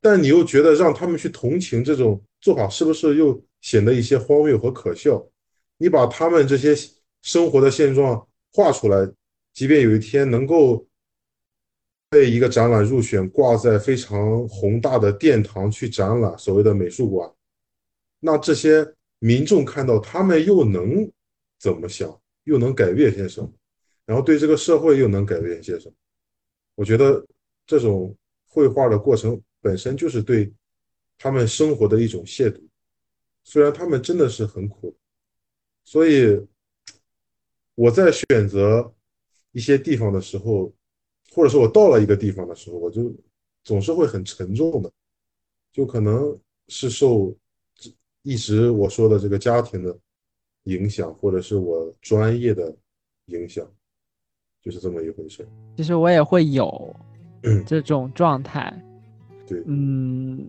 [0.00, 5.24] 但你又觉得让他们去同情这种做法是不是又显得一些荒谬和可笑？
[5.76, 6.74] 你把他们这些
[7.22, 9.08] 生活的现状画出来，
[9.52, 10.84] 即便有一天能够。
[12.10, 17.28] 被一个展览入选，挂在非常宏大的殿堂去展览，所谓的美术馆。
[18.20, 18.86] 那这些
[19.18, 21.10] 民众看到，他们又能
[21.58, 22.16] 怎么想？
[22.44, 23.50] 又能改变些什么？
[24.06, 25.94] 然后对这个社会又能改变些什么？
[26.74, 27.26] 我觉得
[27.66, 30.52] 这种绘画的过程本身就是对
[31.18, 32.60] 他们生活的一种亵渎。
[33.42, 34.96] 虽然他们真的是很苦，
[35.84, 36.40] 所以
[37.74, 38.94] 我在选择
[39.52, 40.72] 一些地方的时候。
[41.32, 43.12] 或者说我到了一个地方的时候，我就
[43.64, 44.92] 总是会很沉重的，
[45.72, 47.36] 就可能是受
[48.22, 49.98] 一直我说的这个家庭的
[50.64, 52.72] 影响，或者是我专业的
[53.24, 53.68] 影响，
[54.64, 55.46] 就是这么一回事。
[55.76, 56.94] 其实我也会有
[57.66, 58.72] 这种状态，
[59.46, 60.44] 对，嗯，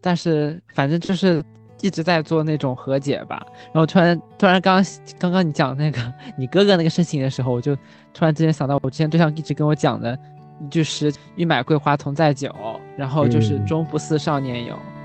[0.00, 1.44] 但是反正就是。
[1.80, 3.40] 一直在做那种和解吧，
[3.72, 4.84] 然后突然突然刚
[5.16, 7.72] 刚刚你讲那个你哥哥那个事情的时候，我就
[8.12, 10.18] 突然之间想到我之前对象一直跟我讲的，
[10.68, 12.52] 就是欲买桂花同载酒，
[12.96, 14.74] 然后就是终不似少年游。
[14.74, 14.97] 你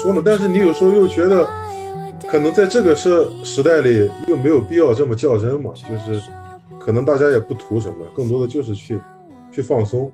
[0.00, 0.22] 说呢？
[0.24, 1.46] 但是你有时候又觉得，
[2.30, 6.22] 可能在这个时时代里又没有必要这么较真嘛，就是
[6.78, 9.00] 可能大家也不图什么，更多的就是去
[9.50, 10.10] 去放松。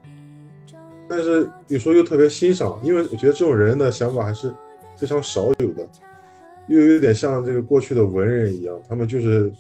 [1.09, 4.53] 但是有时候又特别欣赏，因为我觉得这种人的想法还是。
[4.97, 5.85] 非常少有的，
[6.69, 9.53] 又有点像这个过去的文人一样，他们就是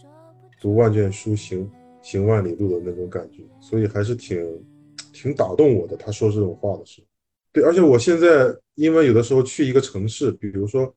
[0.60, 1.68] 读万卷书，行
[2.02, 4.46] 行万里路的那种感觉，所以还是挺
[5.12, 5.96] 挺打动我的。
[5.96, 7.06] 他说这种话的时候，
[7.54, 10.92] 对，而且我现在因为有的时候去一个城市，比如说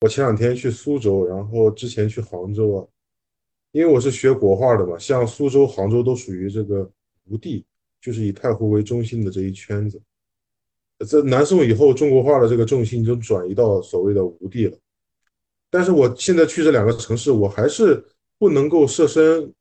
[0.00, 2.80] 我前两天去苏州，然后之前去杭州啊，
[3.72, 6.90] 因为我是学国画的嘛，像苏州、杭州都属于这个
[7.26, 7.62] 吴地，
[8.00, 10.00] 就是以太湖为中心的这一圈子。
[11.06, 14.78] 在南宋以后，中国画的这个重心就转移到所谓的吴地了。
[15.68, 18.02] 但是我现在去这两个城市，我还是
[18.38, 19.52] 不能够设身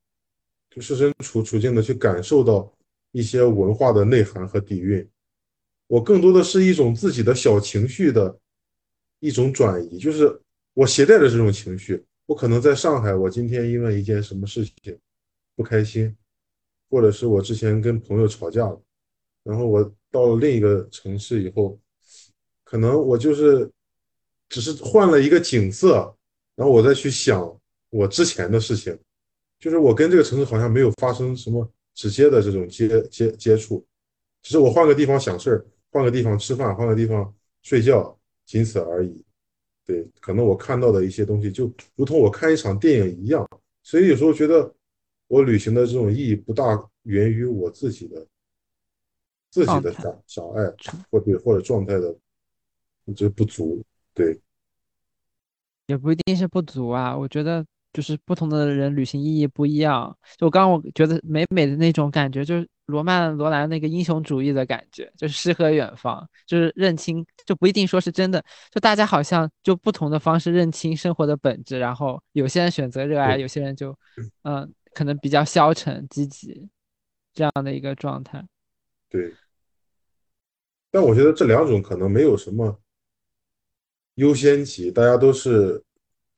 [0.70, 2.72] 就设身处处境的去感受到
[3.12, 5.06] 一些文化的内涵和底蕴。
[5.92, 8.40] 我更多的是一种自己的小情绪的
[9.20, 10.40] 一种转移，就是
[10.74, 12.02] 我携带着这种情绪。
[12.28, 14.98] 我可能在上海，我今天因为一件什么事情
[15.54, 16.16] 不开心，
[16.90, 18.82] 或者是我之前跟朋友吵架了，
[19.44, 21.78] 然后我到了另一个城市以后，
[22.64, 23.70] 可能我就是
[24.48, 26.16] 只是换了一个景色，
[26.56, 28.98] 然后我再去想我之前的事情，
[29.60, 33.86] 就是我跟这个城市好像没有发生什么直接的这种接接接触，
[34.42, 39.24] 只是我换个地方想事儿，换个地方吃饭，换个地方睡觉，仅此而已。
[39.86, 43.48] 对，可能我看到的一些东西，就如同我看一场电影一样，
[43.84, 44.74] 所以有时候觉得
[45.28, 46.64] 我旅行的这种意义不大
[47.04, 48.26] 源于我自己的
[49.50, 50.74] 自己的状态想想爱，
[51.10, 52.16] 或者或者状态的
[53.16, 53.84] 这不足。
[54.14, 54.40] 对，
[55.88, 60.16] 也不一定是不足啊，我觉得就是不同的人旅行意义不一样。
[60.38, 73.98] 就刚刚我觉得美美的那种感觉，就是罗曼罗兰那个英雄主义的感觉，就是诗和远方，就是认清，就不一定说是真的，就大家好像就不同的方式认清生活的本质，然后有些人选择热爱，有些人就
[74.44, 76.68] 嗯、可能比较消沉积极
[77.34, 78.46] 这样的一个状态。
[79.10, 79.34] 对，
[80.90, 82.80] 但我觉得这两种可能没有什么
[84.16, 85.84] 优先级，大家都是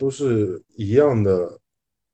[0.04, 1.58] 都是一样的，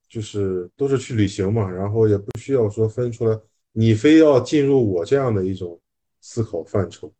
[0.08, 3.36] 就是都是去旅行嘛，然后也不需要说分出来，
[3.72, 5.76] 你非要进入我这样的一种
[6.20, 7.12] 思考范畴。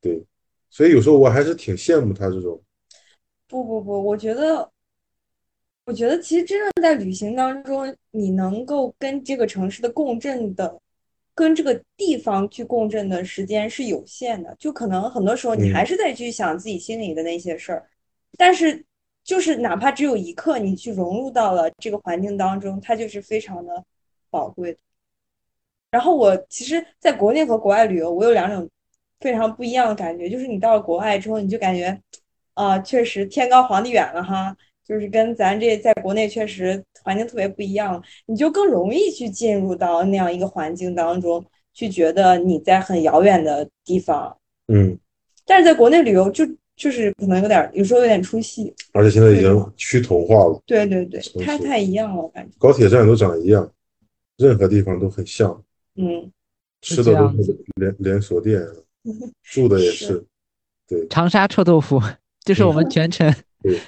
[0.00, 0.24] 对，
[0.70, 2.62] 所以有时候我还是挺羡慕他这种，
[3.48, 4.70] 不不不，我觉得，
[5.86, 10.80] 我觉得其实真正在旅行当中，你能够跟这个城市的共振的，
[11.34, 15.74] 跟这个地方去共振的时间是有限的，就可能很多时候你嗯。
[15.74, 17.84] 还是在去想自己心里的那些事儿，
[18.36, 18.84] 但是
[19.28, 23.84] 就是哪怕只有一刻，你去融入到了这个环境当中，它就是非常的
[24.30, 24.78] 宝贵的。
[25.90, 28.66] 然后我其实在国内和国外旅游，我有两种
[29.20, 32.00] 非常不一样的感觉，就是你到了国外之后，你就感觉。
[32.54, 44.38] 啊，确实天高皇帝远了哈，就是跟咱这在国内确实环境特别不一样，你就更容易去进入到那样一个环境当中，去觉得你在很遥远的地方，
[44.68, 44.98] 嗯，
[45.44, 46.44] 但是在国内旅游就
[46.78, 53.68] 就是可能有点有时候有点出戏，而且现在已经趋同化了，对对对，太太一样了，我感觉，高铁站都长一样，
[54.36, 55.50] 任何地方都很像，
[55.96, 56.30] 嗯，
[56.80, 58.64] 吃的都是连连锁店，
[59.42, 60.24] 住的也是是，
[60.86, 62.00] 对，长沙臭豆腐
[62.44, 63.78] 就是我们嗯全程 对。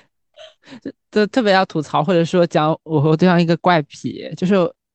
[0.83, 4.55] 就就特别要吐槽，或者说讲我和对象一个怪癖，就是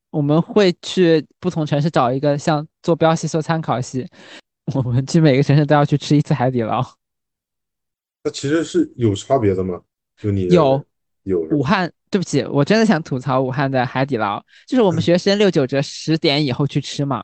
[0.09, 4.07] 我们会去不同城市找一个像坐标系、做参考系，
[4.73, 6.81] 我们去每个城市都要去吃一次海底捞。
[8.25, 9.79] 它其实是有差别的吗？
[10.17, 10.83] 就你有
[11.21, 17.23] 有武汉，对不起，我真的想吐槽武汉的海底捞，就是我们学生六九折十点以后去吃嘛，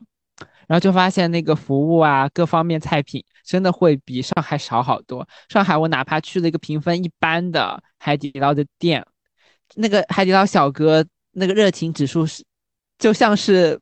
[0.68, 5.28] 然后就发现那个服务啊，各方面菜品真的会比上海少好多。
[5.48, 9.04] 上海我哪怕去了一个评分一般的海底捞的店，
[9.74, 12.44] 那个海底捞小哥那个热情指数是，
[12.96, 13.76] 就像是，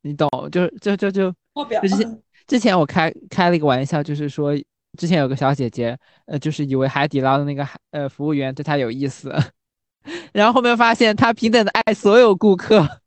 [0.00, 4.54] 你懂，就是就就就报表就是之前我开开了一个玩笑，就是说
[4.96, 9.34] 之前有个小姐姐，呃，就是以为海底捞的那个海呃服务员对她有意思，
[10.32, 13.00] 然后后面发现她平等的爱所有顾客。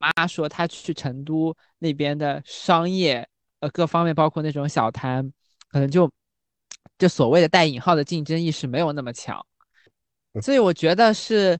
[0.00, 3.26] 妈说她去成都那边的商业，
[3.58, 5.32] 呃，各方面包括那种小摊，
[5.70, 6.08] 可能就
[6.96, 9.44] 就所谓的带引号的竞争意识没有那么强，
[10.40, 11.58] 所以我觉得是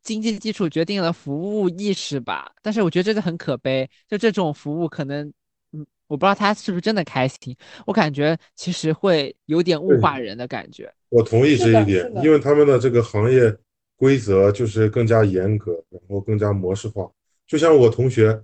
[0.00, 2.52] 经济基础决定了服务意识吧。
[2.62, 5.34] 但是我觉得这个很可悲，就这种服务可能，嗯，
[6.08, 10.92] 我不知道他是不是真的开心，我感觉其实会有点物化人的感觉。
[11.08, 13.54] 我同意这一点因为他们的这个行业
[13.96, 17.10] 规则就是更加严格，然后更加模式化。
[17.46, 18.42] 就像我同学，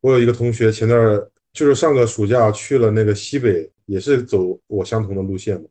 [0.00, 5.68] 我有一个同学前段儿就是上个暑假去了那个西北，也是走我相同的路线嘛。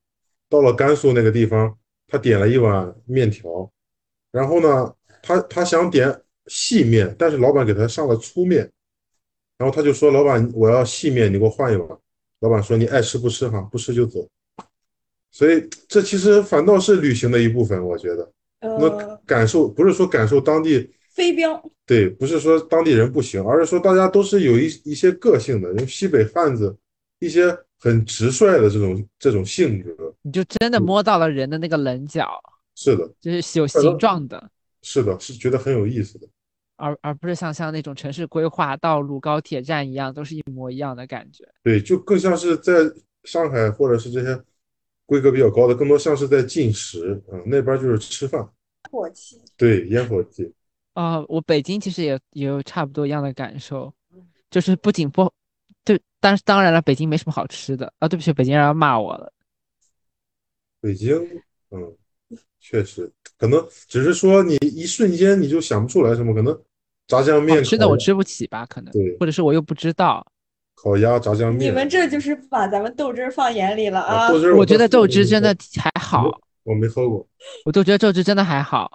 [0.49, 1.75] 到了甘肃那个地方，
[2.07, 3.71] 他点了一碗面条，
[4.31, 8.69] 然后呢，他他想点细面，但是老板给他上了粗面，
[9.57, 11.87] 然后他就说：“老板，我要细面，你给我换一碗。”
[12.41, 14.27] 老板说：“你爱吃不吃哈，不吃就走。”
[15.31, 18.31] 所以这其实反倒是旅行的一部分，我觉得。
[18.61, 25.69] 那呃，感受不是说感受当地，飞镖，对，不是说当地人不行，而是说大家都是有一一些个性的。
[25.71, 26.73] 因为西北汉子
[27.19, 30.13] 一些很直率的这种这种性格。
[30.21, 32.29] 你就真的摸到了人的那个棱角，
[32.75, 34.49] 是的，就是有形状的，
[34.81, 36.27] 是的，是觉得很有意思的。
[36.75, 41.47] 而而不是像像那种城市规划、道路、高铁站一样，都是一模一样的感觉。
[41.63, 42.73] 对，就更像是在
[43.23, 44.43] 上海或者是这些
[45.05, 48.47] 规格比较高的，更多像是在进食嗯、那边就是吃饭。
[48.91, 49.41] 火气。
[49.55, 50.53] 对，烟火气。
[50.93, 53.91] 啊、我北京其实也也有差不多一样的感受，
[54.51, 55.31] 就是不仅不，
[55.83, 58.07] 对，但是当然了，北京没什么好吃的啊。
[58.07, 59.33] 对不起，北京人要骂我了。
[60.79, 61.15] 北京，
[61.71, 61.95] 嗯，
[62.59, 66.57] 确实，可能只是说你一瞬间你就想不出来什么，可能
[67.07, 70.25] 炸酱面、好吃的我吃不起吧，可能对，或者是我又不知道。
[70.75, 71.69] 烤鸭、炸酱面。
[71.69, 74.29] 你们这就是不把咱们豆汁儿放眼里了啊！
[74.29, 76.29] 豆汁儿我觉得豆汁真的还好，
[76.63, 77.25] 我没喝过。
[77.65, 78.91] 我都觉得豆汁真的还好，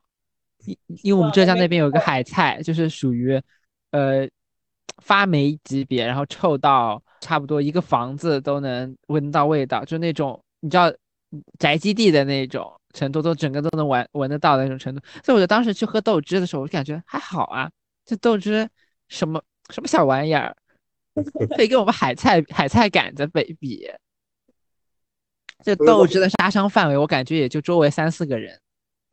[0.67, 3.41] 因因为我们浙江那边有个海菜，就是属于
[3.93, 4.29] 呃
[5.03, 10.93] 发霉级别，然后臭到差不多一个房子都能闻到味道，就那种你知道
[11.59, 15.01] 宅基地的那种程度，都整个都能闻闻得到的那种程度。
[15.25, 17.71] 所以我就当时去喝豆汁的时候，我就感觉还好啊，
[18.05, 18.69] 这豆汁
[19.09, 20.57] 什么什么小玩意儿，
[21.57, 23.91] 可以跟我们海菜海菜杆子比比。
[25.65, 28.59] 这呃豆汁的杀伤范围，我感觉也就周围三四个人。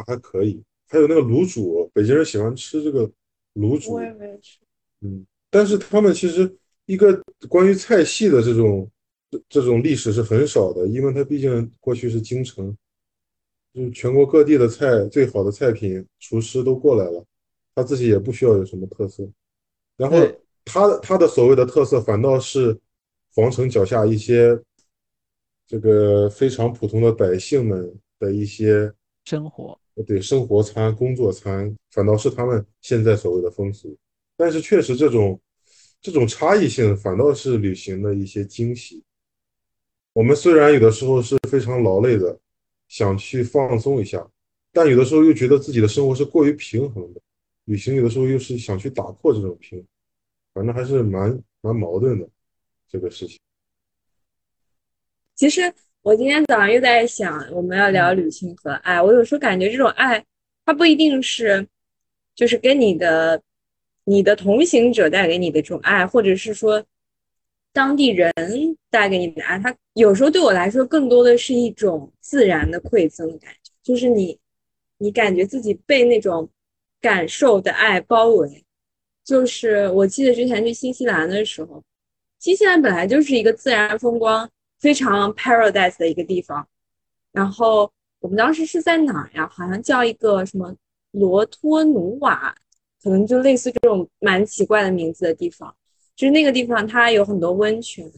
[0.06, 3.10] 还可以，还有那个卤煮，北京人喜欢吃这个
[3.56, 4.60] 卤煮我，也没吃。
[5.02, 6.56] 嗯，但是他们其实
[6.86, 7.20] 一个
[7.50, 8.88] 关于菜系的这种
[9.32, 12.78] 这这种历史是很少的，因为它毕竟过去是京城，
[13.76, 17.26] 就是全国各地的菜最好的菜品，厨师都过来了，
[17.76, 19.30] 他自己也不需要有什么特色，
[19.98, 22.80] 然后对他他的所谓的特色反倒是
[23.34, 24.58] 皇城脚下一些
[25.68, 28.90] 这个非常普通的百姓们的一些。
[29.26, 33.98] 生活，对生活餐、工作餐，反倒是他们现在所谓的风俗。
[34.38, 35.42] 但是确实，这种
[36.00, 39.04] 这种差异性反倒是旅行的一些惊喜。
[40.14, 42.40] 我们虽然有的时候是非常劳累的，
[42.88, 44.26] 想去放松一下，
[44.72, 47.22] 但有的时候又觉得自己的生活是过于平衡的。
[47.66, 49.88] 旅行有的时候又是想去打破这种平衡，
[50.54, 52.30] 反正还是蛮蛮矛盾的
[52.88, 53.40] 这个事情。
[55.34, 59.02] 其实我今天早上又在想，我们要聊旅行和爱。
[59.02, 60.24] 我有时候感觉这种爱，
[60.64, 61.68] 它不一定是，
[62.36, 63.42] 就是跟你的
[64.04, 66.86] 你的同行者带给你的这种爱，或者是说
[67.76, 68.34] 当地人
[68.90, 74.40] 带给你的爱，它有时候对我来说更多的是一种自然的馈赠的感觉，就是你
[74.98, 76.50] 你感觉自己被那种
[77.02, 78.64] 感受的爱包围。
[79.26, 81.84] 就是我记得之前去新西兰的时候，
[82.40, 84.50] 新西兰本来就是一个自然风光
[84.80, 86.66] 非常 paradise 的一个地方。
[87.34, 89.50] 然后我们当时是在哪儿呀？
[89.52, 90.74] 好像叫一个什么
[91.12, 92.56] 罗托努瓦，
[93.04, 95.76] 可能就类似这种蛮奇怪的名字的地方。
[96.16, 98.10] 就是那个地方它有很多温泉，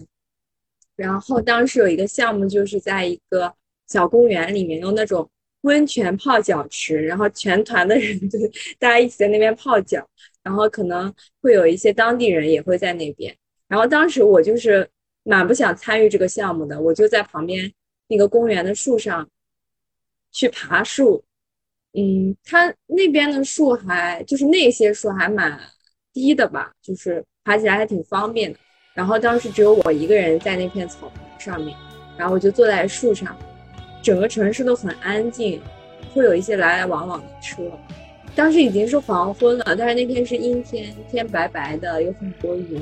[0.96, 3.54] 然后当时有一个项目就是在一个
[3.88, 5.30] 小公园里面用那种
[5.62, 8.38] 温泉泡脚池，然后全团的人 就
[8.80, 10.08] 大家一起在那边泡脚。
[10.44, 13.36] 然后可能会有一些当地人也会在那边。
[13.68, 14.90] 然后当时我就是
[15.24, 17.70] 蛮不想参与这个项目的，我就在旁边
[18.08, 19.30] 那个公园的树上
[20.32, 21.22] 去爬树。
[21.92, 25.60] 嗯，它那边的树还就是那些树还蛮
[26.14, 28.60] 低的吧，就是爬起来还挺方便的。
[28.94, 31.74] 然后当时只有我一个人在那片草坪上面，
[32.18, 33.34] 然后我就坐在树上，
[34.02, 35.62] 整个城市都很安静，
[36.14, 37.64] 会有一些来来往往的车。
[38.36, 42.82] 当时已经是黄昏了，但是那天是阴天，天白白的，有很多云，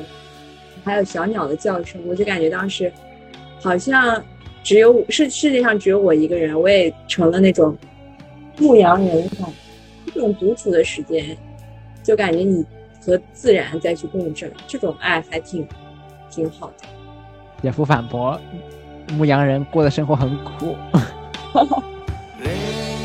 [0.83, 2.91] 还有小鸟的叫声，我就感觉当时
[3.61, 4.23] 好像
[4.63, 7.77] 只有世世界上只有我一个人，我也成了那种
[8.57, 9.47] 牧羊人感，
[10.11, 11.37] 这种独处的时间，
[12.01, 12.65] 就感觉你
[13.05, 15.67] 和自然再去共振，这种爱还挺
[16.29, 16.87] 挺好的。
[17.61, 18.39] 姐夫反驳，
[19.11, 20.75] 牧羊人过的生活很苦。
[22.39, 22.47] 离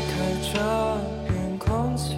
[0.09, 0.59] 开这
[1.27, 2.15] 片空气，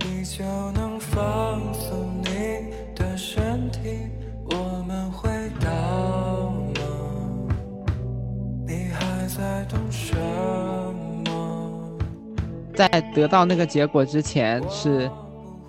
[0.00, 4.08] 你就能放松你的身体。
[4.50, 6.80] 我们回到吗？
[8.66, 10.16] 你还在等什
[11.24, 11.98] 么？
[12.74, 15.08] 在得到那个结果之前是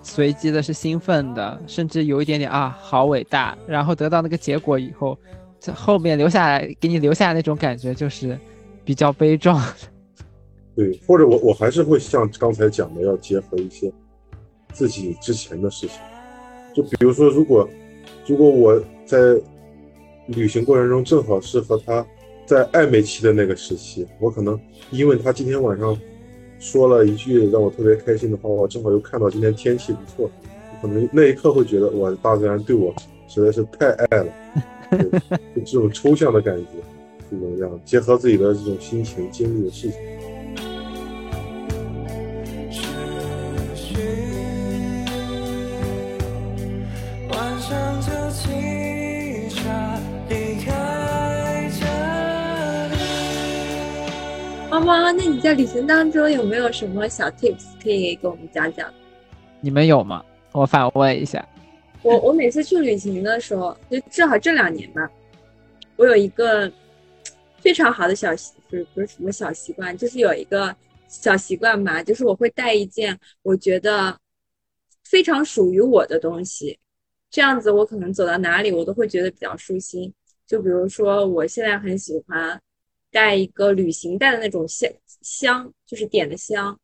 [0.04, 3.56] 随机的，是兴奋的，甚至有一点点啊，好伟大。
[3.66, 5.18] 然后得到那个结果以后，
[5.58, 8.38] 这后面留下来给你留下那种感觉就是
[8.84, 9.60] 比较悲壮。
[10.76, 13.90] 对，或者我我还是会像刚才讲的，要结合一些
[14.72, 15.96] 自己之前的事情，
[16.74, 17.68] 就比如说，如果
[18.26, 19.18] 如果我在
[20.26, 22.04] 旅行过程中正好是和他
[22.44, 25.96] 在暧昧期的那个时期，我可能因为他今天晚上
[26.64, 30.30] 说了一句让我特别开心的话，我正好又看到今天天气不错，
[30.80, 32.92] 可能那一刻会觉得哇，大自然对我
[33.28, 34.32] 实在是太爱了，
[35.54, 36.66] 就这种抽象的感觉，
[37.30, 40.00] 这种这样结合自己的这种心情经历的事情。
[54.84, 54.86] 里。
[54.86, 58.92] 猫猫，那你在旅行当中有没有什么小 tips 可以给我们讲讲？
[59.60, 60.22] 你们有吗？
[60.52, 61.46] 我反问一下。
[62.02, 65.10] 我我每次去旅行的时候，就正好这两年吧，
[65.96, 66.70] 我有一个
[67.56, 70.74] 非常好的小习，不是不是什么小习惯，就是有一个
[71.08, 74.14] 小习惯吧，就是我会带一件我觉得
[75.02, 76.78] 非常属于我的东西，
[77.30, 80.12] 这样子我可能走到哪里我都会觉得比较舒心。
[80.46, 82.60] 就比如说，我现在很喜欢
[83.14, 84.90] 带一个旅行带的那种香
[85.22, 86.76] 香，就是点的香，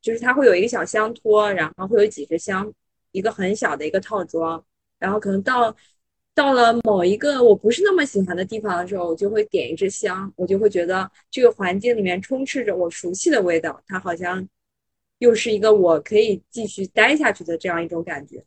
[0.00, 2.74] 就是它会有一个小香托，然后会有几支香。
[3.12, 4.64] 一个很小的一个套装，
[4.98, 5.76] 然后可能到
[6.34, 14.48] 到了某一个我不是那么喜欢的地方的时候，我就会点一支香，我就会觉得这个环境里面充斥着我熟悉的味道，它好像
[15.18, 18.42] 又是一个我可以继续待下去的这样一种感觉，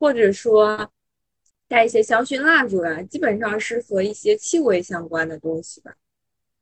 [0.00, 0.90] 或者说
[1.68, 5.94] 带一些香薰蜡烛啊，基本上是和一些气味相关的东西吧。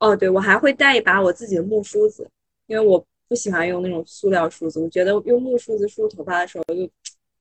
[0.00, 2.28] 哦，对，我还会带一把我自己的木梳子，
[2.66, 6.90] 因为我不喜欢用那种塑料梳子，我觉得用木梳子梳头发的时候就。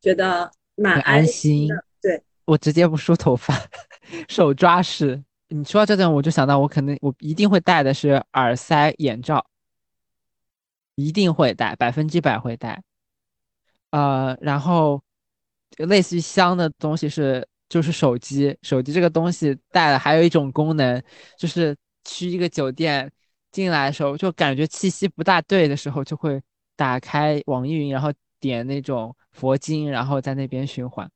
[0.02, 3.54] 觉得蛮很安心的，对我直接不梳头发，
[4.30, 5.22] 手抓式。
[5.50, 9.46] 你说到这点，我就想到我肯定我一定会戴的是耳塞、眼罩，
[10.96, 12.82] 一定会戴，百分之百会戴。
[13.92, 15.04] 呃，然后
[15.80, 21.04] 类似于香的东西是就是手机，手机这个东西带了还有一种功能，
[21.38, 21.76] 就是
[22.10, 23.12] 去一个酒店
[23.52, 26.42] 进来的时候，就感觉气息不大对的时候，就会
[26.76, 29.16] 打开网易云，然后点那种。
[29.32, 31.10] 佛经，然后在那边循环。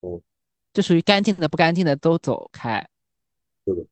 [0.00, 0.20] 哦，
[0.72, 2.86] 这属于干净的、不干净的都走开。
[3.64, 3.86] 是的。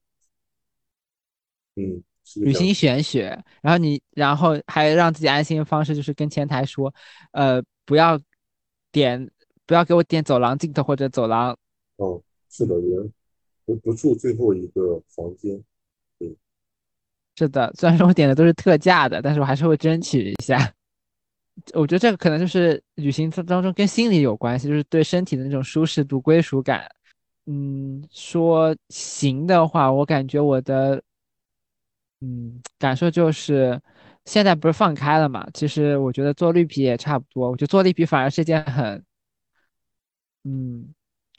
[1.76, 2.02] 嗯，
[2.42, 6.92] 旅行玄学，然后你，然后还让自己安心的方式就是跟前台说，
[7.30, 8.20] 呃，不要
[8.90, 9.30] 点，
[9.64, 11.56] 不要给我点走廊尽头或者走廊。
[11.96, 13.10] 哦，是的，人
[13.66, 15.62] 不不住最后一个房间。
[16.18, 16.34] 对，
[17.36, 20.72] 是的，虽然说我点的都是特价的，但是我还是会争取一下。
[21.72, 26.86] 我觉得这个可能就是旅行当中跟心理有关系，就是对身体的那种舒适度、归属感。
[27.46, 31.02] 嗯，说行的话，我感觉我的，
[32.20, 33.80] 嗯，感受就是
[34.24, 35.48] 现在不是放开了嘛？
[35.54, 37.50] 其实我觉得做绿皮也差不多。
[37.50, 39.04] 我觉得做绿皮反而是件很，
[40.44, 40.92] 嗯，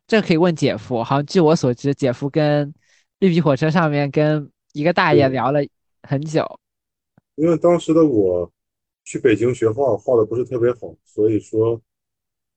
[0.08, 1.03] 这个可以问姐夫。
[1.03, 2.74] 好像据我所知，姐夫跟
[3.20, 5.60] 绿皮火车上面跟一个大爷聊了
[6.03, 6.60] 很久。
[7.36, 8.51] 因为当时的我。
[9.10, 11.82] 去北京学画画的不是特别好，所以说，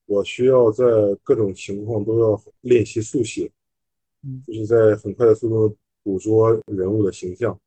[0.05, 0.83] 我需要在
[1.23, 3.49] 各种情况都要练习速写，
[4.45, 7.57] 就是在很快的速度捕捉人物的形象。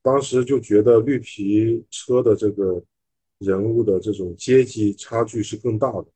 [0.00, 2.82] 当时就觉得绿皮车的这个
[3.40, 6.06] 人物的这种阶级差距是更大的，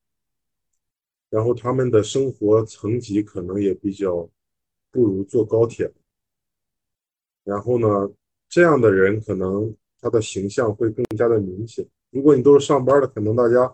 [1.33, 4.29] 然后他们的生活层级可能也比较
[4.93, 5.91] 不如坐高铁。
[7.43, 7.89] 然后呢，
[8.49, 9.75] 这样的人可能。
[10.05, 11.87] 他的形象会更加的明显。
[12.11, 13.73] 如果你都是上班的，可能大家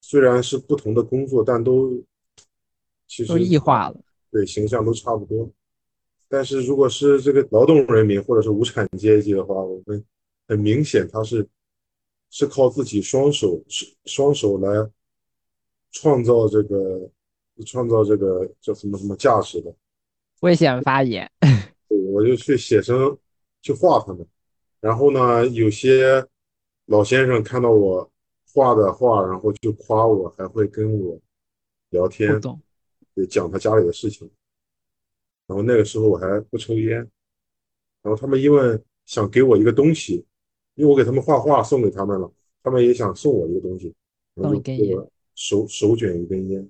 [0.00, 2.02] 虽然是不同的工作，但都
[3.06, 4.00] 其实都异化了，
[4.32, 5.48] 对形象都差不多。
[6.26, 10.04] 但是如果是这个劳动人民或者是无产阶级的话，我们
[10.48, 11.48] 很明显他是
[12.30, 13.62] 是靠自己双手
[14.06, 14.90] 双手来
[15.94, 17.08] 创造这个
[17.64, 19.74] 创造这个叫什么什么价值的。
[20.40, 21.30] 危险发言。
[21.88, 23.16] 对，我就去写生
[23.62, 24.26] 去画他们。
[24.80, 26.26] 然后呢，有些
[26.86, 28.10] 老先生看到我
[28.52, 31.18] 画的画，然后就夸我，还会跟我
[31.90, 32.38] 聊天，
[33.14, 34.28] 对，讲他家里的事情。
[35.46, 36.96] 然后那个时候我还不抽烟，
[38.02, 40.26] 然后他们因为想给我一个东西，
[40.74, 42.30] 因为我给他们画画送给他们了，
[42.62, 43.94] 他们也想送我一个东西，
[44.34, 46.68] 然后就给我手手卷一根烟。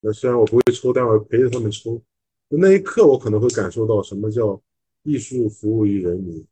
[0.00, 2.00] 那虽然我不会抽，但我陪着他们抽。
[2.48, 4.60] 那一刻，我可能会感受到什么叫
[5.02, 6.46] 艺术服务于人民。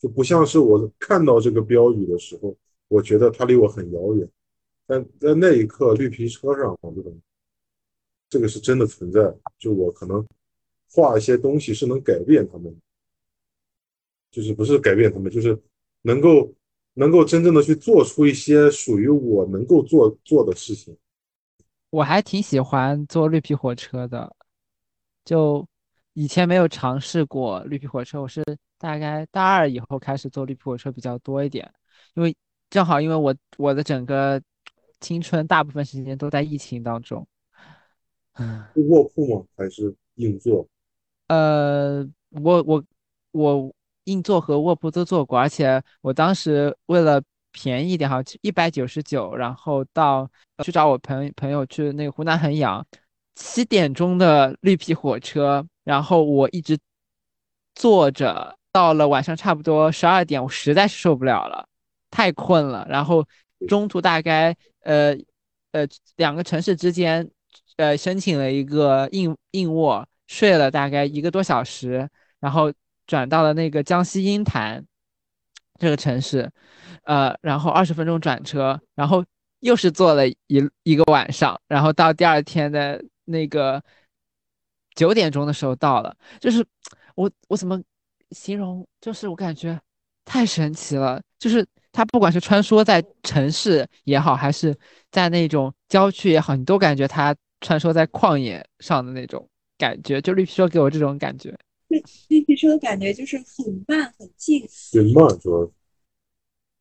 [0.00, 4.28] 就不像是我看到这个标语的时候，我觉得它离我很遥远，
[4.86, 7.12] 但在那一刻，绿皮车上，我觉得
[8.30, 9.34] 这个是真的存在。
[9.58, 10.24] 就我可能
[10.88, 12.72] 画一些东西是能改变他们，
[14.30, 15.60] 就是不是改变他们，就是
[16.02, 16.54] 能够
[16.98, 20.96] 能够真正的去做出一些属于我能够做做的事情。
[21.90, 24.34] 我还挺喜欢坐绿皮火车的，
[25.24, 25.66] 就
[26.12, 28.42] 以前没有尝试过绿皮火车，我是。
[28.80, 31.68] 大概大二以后开始坐绿皮火车比较多一点，
[32.14, 32.32] 因为
[32.70, 34.40] 正好因为我我的整个
[35.00, 37.26] 青春大部分时间都在疫情当中，
[38.36, 39.44] 是卧铺吗？
[39.56, 40.64] 还是硬座？
[41.26, 42.84] 呃，我我
[43.32, 43.74] 我
[44.08, 50.28] 硬座和卧铺都坐过，而且我当时为了便宜一点，好像一百九十九，然后到
[50.64, 52.84] 去找我朋朋友去那个湖南衡阳，
[53.34, 56.78] 七点钟的绿皮火车，然后我一直
[57.74, 61.66] 坐着，到了晚上差不多十二点，我实在是受不了了，
[62.10, 63.24] 太困了，然后
[63.66, 65.16] 中途大概呃
[65.72, 65.86] 呃
[66.16, 67.28] 两个城市之间，
[67.76, 72.08] 呃申请了一个硬硬卧，睡了大概一个多小时，
[72.40, 72.72] 然后
[73.08, 74.86] 转到了那个江西鹰潭
[75.80, 76.48] 这个城市，
[77.02, 79.24] 呃，然后二十分钟转车，然后
[79.60, 80.36] 又是坐了一
[80.84, 83.82] 一个晚上，然后到第二天的那个
[84.94, 86.64] 九点钟的时候到了，就是
[87.14, 87.82] 我我怎么
[88.30, 88.86] 形容？
[89.00, 89.80] 就是我感觉
[90.24, 94.76] 太神奇了，就是它不管是穿梭在城市也好，还是
[95.10, 99.48] 在那种郊区也好，你都感觉它穿梭在旷野上的那种
[99.78, 101.56] 感觉，就绿皮车给我这种感觉。
[101.88, 105.72] 绿绿皮车的感觉就是很慢很静，很，慢主要是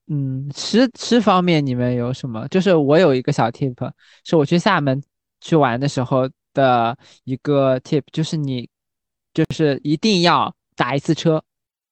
[0.09, 2.47] 嗯，吃吃方面你们有什么？
[2.47, 3.91] 就是我有一个小 tip，
[4.23, 5.03] 是我去厦门
[5.41, 8.69] 去玩的时候的一个 tip，就是你
[9.33, 11.43] 就是一定要打一次车，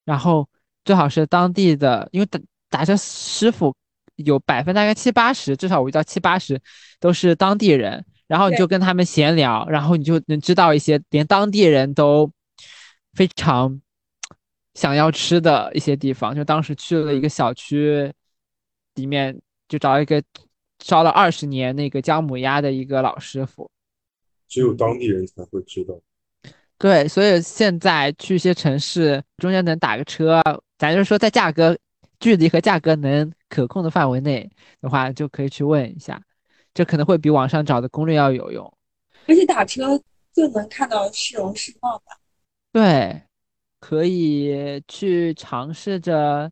[0.06, 0.48] 然后
[0.84, 2.40] 最好是当地的，因为打
[2.70, 3.74] 打车师傅
[4.16, 6.58] 有百分大概七八十，至少我遇到七八十
[6.98, 12.30] 都是当地人，然后你就跟他们闲聊，然后你就能知道一些连当地人都
[13.16, 13.80] 非常
[14.74, 16.34] 想要吃的一些地方。
[16.34, 18.12] 就当时去了一个小区，
[18.94, 19.36] 里面
[19.66, 20.22] 就找一个
[20.78, 23.68] 烧了二十年那个姜母鸭的一个老师傅。
[24.46, 25.98] 只有当地人才会知道。
[26.78, 30.42] 对，所以现在去一些城市，中间能打个车，
[30.76, 31.76] 咱就是说在价格、
[32.20, 34.48] 距离和价格能可控的范围内
[34.82, 36.20] 的话，就可以去问一下，
[36.74, 38.70] 这可能会比网上找的攻略要有用。
[39.26, 39.98] 而且打车
[40.34, 42.12] 就能看到市容市貌吧。
[42.76, 43.22] 对，
[43.80, 46.50] 可以去尝试着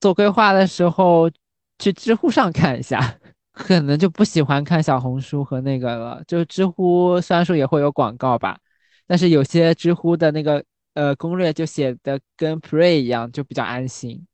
[0.00, 1.30] 做规划的时候
[1.78, 2.98] 去知乎上看一下，
[3.54, 6.20] 可能就不喜欢看小红书和那个了。
[6.26, 8.58] 就知乎虽然说也会有广告吧，
[9.06, 10.60] 但是有些知乎的那个
[10.94, 14.26] 呃攻略就写的跟 Pray 一样，就比较安心。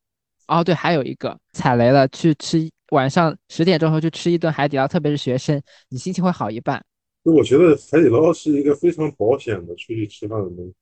[0.46, 5.60] 哦，对，还有一个踩雷了，去吃晚上十点钟后去吃一顿海底捞，特别是学生，
[5.90, 6.82] 你心情会好一半。
[7.22, 10.74] 就我觉得海底捞是一个非常保险的出去吃饭的东西，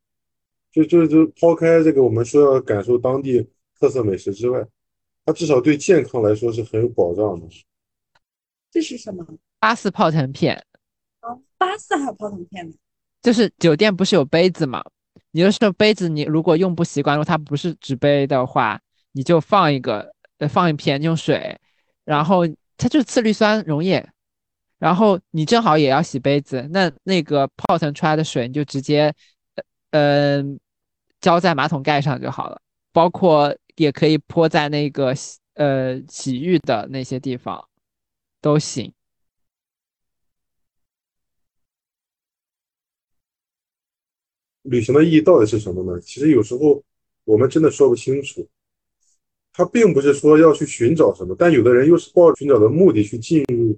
[0.84, 3.48] 就就就抛开这个我们说要感受当地
[3.80, 4.64] 特色美食之外，
[5.24, 7.46] 它至少对健康来说是很有保障的。
[8.70, 9.26] 这是什么？
[9.58, 10.62] 八四泡腾片。
[11.22, 12.74] 哦，巴斯还有泡腾片呢。
[13.22, 14.82] 就是酒店不是有杯子嘛？
[15.32, 18.80] 你就是杯子，你如果用不习惯，如果它不是纸杯的话，
[19.12, 21.58] 你就放一个，呃，放一片用水，
[22.04, 24.08] 然后它就是次氯酸溶液，
[24.78, 29.12] 然后你正好也要洗杯子，那那个泡腾出来的水你就直接，
[29.90, 30.60] 呃，嗯
[31.20, 32.60] 浇在马桶盖上就好了，
[32.92, 35.14] 包括也可以泼在那个
[35.54, 37.68] 呃洗浴的那些地方
[38.40, 38.92] 都行。
[44.62, 46.00] 旅行的意义到底是什么呢？
[46.00, 46.82] 其实有时候
[47.24, 48.46] 我们真的说不清楚。
[49.50, 53.76] 他并不是说要去寻找什么，但有的人又是抱着寻找的目的去进入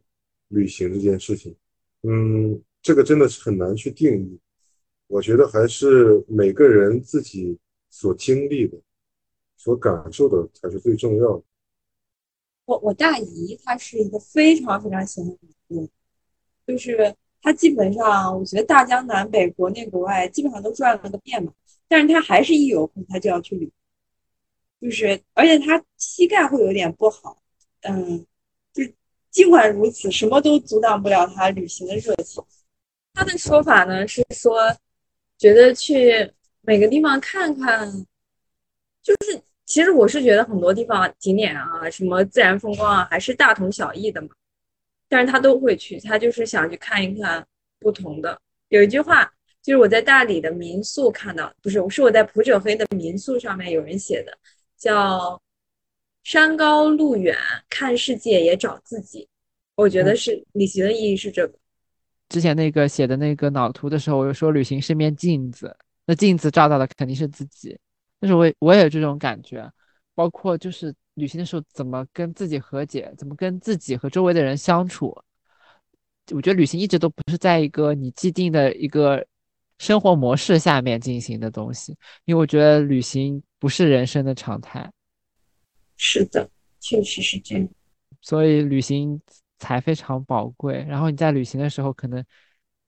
[0.49, 1.57] 旅行这件事情。
[2.03, 4.38] 嗯，这个真的是很难去定义。
[5.11, 7.59] 我觉得还是每个人自己
[7.89, 8.79] 所经历的、
[9.57, 11.43] 所感受的才是最重要的。
[12.65, 15.37] 我我大姨她是一个非常非常喜欢旅
[15.67, 15.89] 游，
[16.65, 21.53] 就是她基本上我觉得大江南北、国内国外基本上都转了个遍嘛，
[21.89, 23.69] 但是她还是一有空她就要去旅，
[24.81, 27.37] 就是而且她膝盖会有点不好，
[27.81, 28.25] 嗯，
[28.73, 28.85] 就
[29.33, 32.41] 尽管如此，什么都阻挡不了她旅行的热情。
[33.13, 34.57] 她的说法呢是说，
[35.41, 36.30] 觉得去
[36.61, 37.91] 每个地方看看，
[39.03, 44.28] 就是其实我是觉得很多地方景点啊，什么自然风光啊，还是大同小异的嘛。
[45.09, 47.45] 但是他都会去，他就是想去看一看
[47.78, 48.38] 不同的。
[48.68, 49.24] 有一句话，
[49.62, 54.38] 就是我在大理的民宿看到，不是，是我在普者黑的民宿上面有人写的，
[54.76, 55.41] 叫
[56.22, 57.34] “山高路远，
[57.70, 59.26] 看世界也找自己”。
[59.74, 61.60] 我觉得是旅行的意义是这个。
[62.31, 65.76] 之前那个写的那个脑图的时候，我就说旅行是面镜子，
[66.07, 67.78] 那镜子照到的肯定是自己。
[68.18, 69.70] 但是我我也有这种感觉，
[70.14, 75.14] 包括就是旅行的时候怎么跟自己和解，怎么跟自己和周围的人相处。
[76.33, 79.26] 我觉得旅行一直都不是在一个你既定的一个
[79.78, 84.89] 生活模式下面进行的东西，因为我觉得旅行不是人生的常态，
[85.97, 87.68] 是的，确实是这样。
[88.20, 89.20] 所以旅行
[89.61, 90.85] 才非常宝贵。
[90.89, 92.25] 然后你在旅行的时候，可能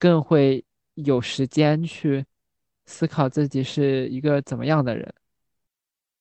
[0.00, 0.64] 更会
[0.94, 2.24] 有时间去
[2.86, 5.14] 思考自己是一个怎么样的人。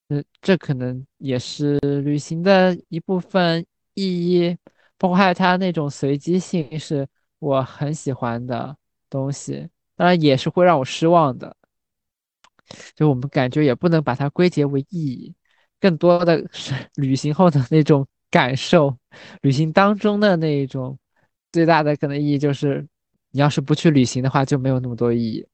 [0.09, 4.57] 嗯，这可能也是旅行的一部分意义，
[4.97, 7.07] 包括还有它那种随机性，是
[7.39, 8.77] 我很喜欢的
[9.09, 9.69] 东西。
[9.95, 11.55] 当然，也是会让我失望的。
[12.95, 15.33] 就我们感觉也不能把它归结为意义，
[15.79, 18.97] 更多的是旅行后的那种感受，
[19.41, 20.97] 旅行当中的那一种
[21.51, 22.87] 最大的可能意义就是，
[23.31, 25.45] 你要是不去旅行的话，就没有那么多意义。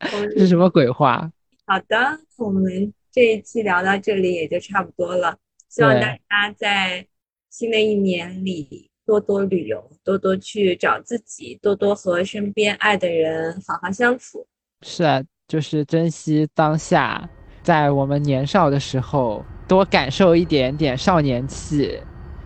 [0.00, 1.30] 这是什么鬼话？
[1.66, 5.38] 好的，我们这一期聊到这里也就差不多了。
[5.68, 7.06] 希望大家在
[7.50, 14.46] 新的一年里多多旅游，多多去找自己，多多和身边爱的人好好相处。
[14.82, 17.28] 是啊，就是珍惜当下，
[17.62, 22.00] 在我们年少的时候多感受一点点少年气。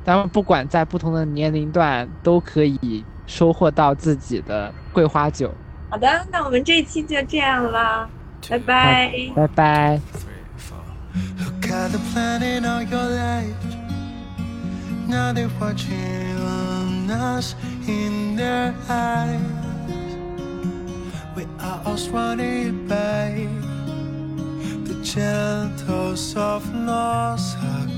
[0.04, 5.52] 当然，不管在不同的年龄段，都可以收获到自己的桂花酒。
[5.90, 8.08] 好的，那我们这一期就这样啦，
[8.48, 9.12] 拜拜。
[9.34, 10.00] 拜拜。
[11.38, 13.54] Look at the planet all your life.
[15.08, 17.54] Now they're watching on us
[17.88, 19.40] in their eyes.
[21.34, 23.48] We are all surrounded by
[24.86, 27.90] the gentle, soft lost hug.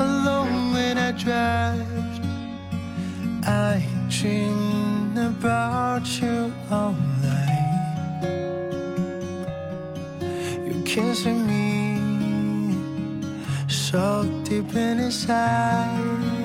[0.00, 1.92] Alone when I drive
[3.44, 8.22] I dream about you all night.
[10.66, 11.62] You kissing me
[13.68, 16.41] so deep inside,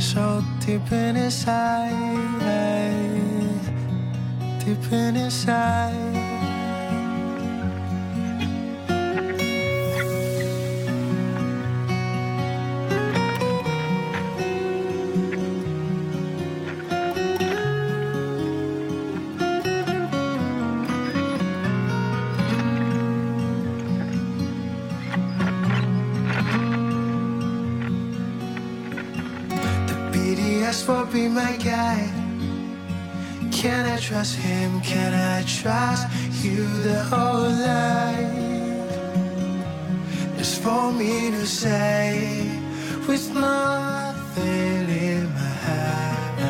[0.00, 1.90] so deep in inside,
[4.64, 6.29] deep in inside.
[30.80, 32.12] BDS will be my guide.
[33.52, 34.80] Can I trust him?
[34.80, 36.08] Can I trust
[36.42, 38.34] you the whole life?
[40.38, 42.50] It's for me to say
[43.06, 46.40] with nothing in my hand.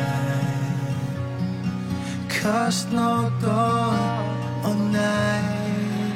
[2.29, 6.15] Cause no dawn or night.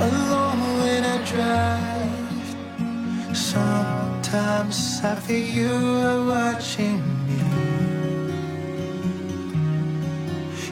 [0.00, 2.56] Alone when I drive.
[3.36, 7.38] Sometimes I feel you are watching me.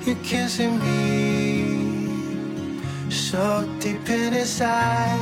[0.04, 5.20] You're kissing me so deep in inside,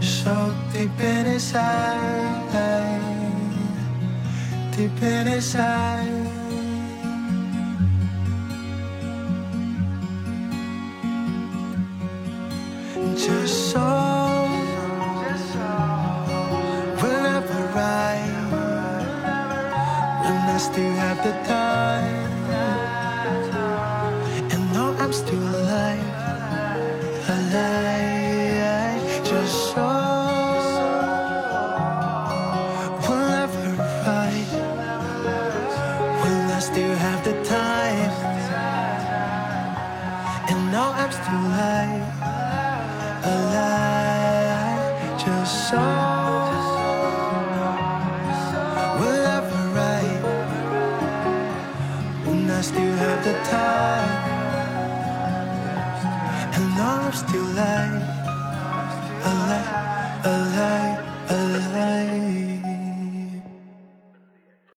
[0.00, 2.48] so deep in inside,
[4.74, 6.09] deep in inside.
[21.22, 21.69] The time